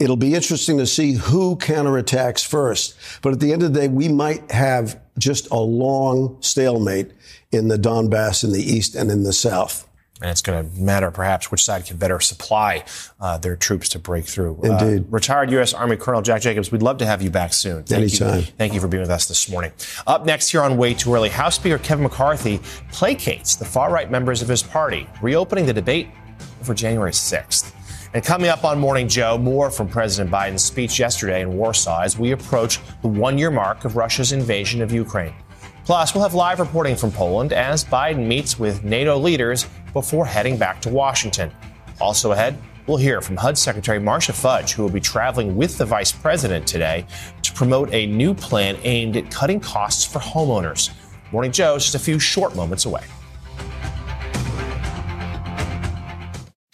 It'll 0.00 0.16
be 0.16 0.34
interesting 0.34 0.78
to 0.78 0.86
see 0.86 1.12
who 1.12 1.56
counterattacks 1.56 2.44
first. 2.44 2.94
But 3.22 3.32
at 3.32 3.40
the 3.40 3.52
end 3.52 3.62
of 3.62 3.72
the 3.72 3.80
day, 3.80 3.88
we 3.88 4.08
might 4.08 4.50
have 4.50 5.00
just 5.18 5.48
a 5.50 5.58
long 5.58 6.36
stalemate 6.40 7.12
in 7.52 7.68
the 7.68 7.78
Donbass 7.78 8.42
in 8.42 8.52
the 8.52 8.62
east 8.62 8.96
and 8.96 9.10
in 9.10 9.22
the 9.22 9.32
south. 9.32 9.88
And 10.24 10.30
it's 10.30 10.40
going 10.40 10.70
to 10.70 10.80
matter 10.80 11.10
perhaps 11.10 11.50
which 11.50 11.62
side 11.62 11.84
can 11.84 11.98
better 11.98 12.18
supply 12.18 12.82
uh, 13.20 13.36
their 13.36 13.56
troops 13.56 13.90
to 13.90 13.98
break 13.98 14.24
through. 14.24 14.58
Indeed. 14.62 15.02
Uh, 15.02 15.10
retired 15.10 15.50
U.S. 15.50 15.74
Army 15.74 15.98
Colonel 15.98 16.22
Jack 16.22 16.40
Jacobs, 16.40 16.72
we'd 16.72 16.80
love 16.80 16.96
to 16.96 17.04
have 17.04 17.20
you 17.20 17.28
back 17.28 17.52
soon. 17.52 17.84
Thank 17.84 18.04
Anytime. 18.04 18.38
You, 18.38 18.46
thank 18.56 18.72
you 18.72 18.80
for 18.80 18.88
being 18.88 19.02
with 19.02 19.10
us 19.10 19.28
this 19.28 19.50
morning. 19.50 19.70
Up 20.06 20.24
next 20.24 20.48
here 20.48 20.62
on 20.62 20.78
Way 20.78 20.94
Too 20.94 21.14
Early, 21.14 21.28
House 21.28 21.56
Speaker 21.56 21.76
Kevin 21.76 22.04
McCarthy 22.04 22.56
placates 22.90 23.58
the 23.58 23.66
far 23.66 23.92
right 23.92 24.10
members 24.10 24.40
of 24.40 24.48
his 24.48 24.62
party, 24.62 25.06
reopening 25.20 25.66
the 25.66 25.74
debate 25.74 26.08
for 26.62 26.72
January 26.72 27.12
6th. 27.12 27.74
And 28.14 28.24
coming 28.24 28.48
up 28.48 28.64
on 28.64 28.80
Morning 28.80 29.06
Joe, 29.06 29.36
more 29.36 29.70
from 29.70 29.88
President 29.88 30.34
Biden's 30.34 30.64
speech 30.64 30.98
yesterday 30.98 31.42
in 31.42 31.54
Warsaw 31.54 32.00
as 32.00 32.18
we 32.18 32.30
approach 32.30 32.80
the 33.02 33.08
one 33.08 33.36
year 33.36 33.50
mark 33.50 33.84
of 33.84 33.94
Russia's 33.94 34.32
invasion 34.32 34.80
of 34.80 34.90
Ukraine. 34.90 35.34
Plus, 35.84 36.14
we'll 36.14 36.22
have 36.22 36.32
live 36.32 36.60
reporting 36.60 36.96
from 36.96 37.12
Poland 37.12 37.52
as 37.52 37.84
Biden 37.84 38.26
meets 38.26 38.58
with 38.58 38.84
NATO 38.84 39.18
leaders 39.18 39.66
before 39.94 40.26
heading 40.26 40.58
back 40.58 40.82
to 40.82 40.90
Washington. 40.90 41.50
Also 42.00 42.32
ahead, 42.32 42.58
we'll 42.86 42.98
hear 42.98 43.22
from 43.22 43.36
HUD 43.36 43.56
Secretary 43.56 43.98
Marcia 43.98 44.34
Fudge, 44.34 44.72
who 44.72 44.82
will 44.82 44.90
be 44.90 45.00
traveling 45.00 45.56
with 45.56 45.78
the 45.78 45.86
vice 45.86 46.12
president 46.12 46.66
today 46.66 47.06
to 47.40 47.52
promote 47.54 47.90
a 47.94 48.06
new 48.06 48.34
plan 48.34 48.76
aimed 48.82 49.16
at 49.16 49.30
cutting 49.30 49.60
costs 49.60 50.04
for 50.04 50.18
homeowners. 50.18 50.90
Morning 51.32 51.50
Joe 51.50 51.76
is 51.76 51.84
just 51.84 51.94
a 51.94 51.98
few 51.98 52.18
short 52.18 52.54
moments 52.54 52.84
away. 52.84 53.04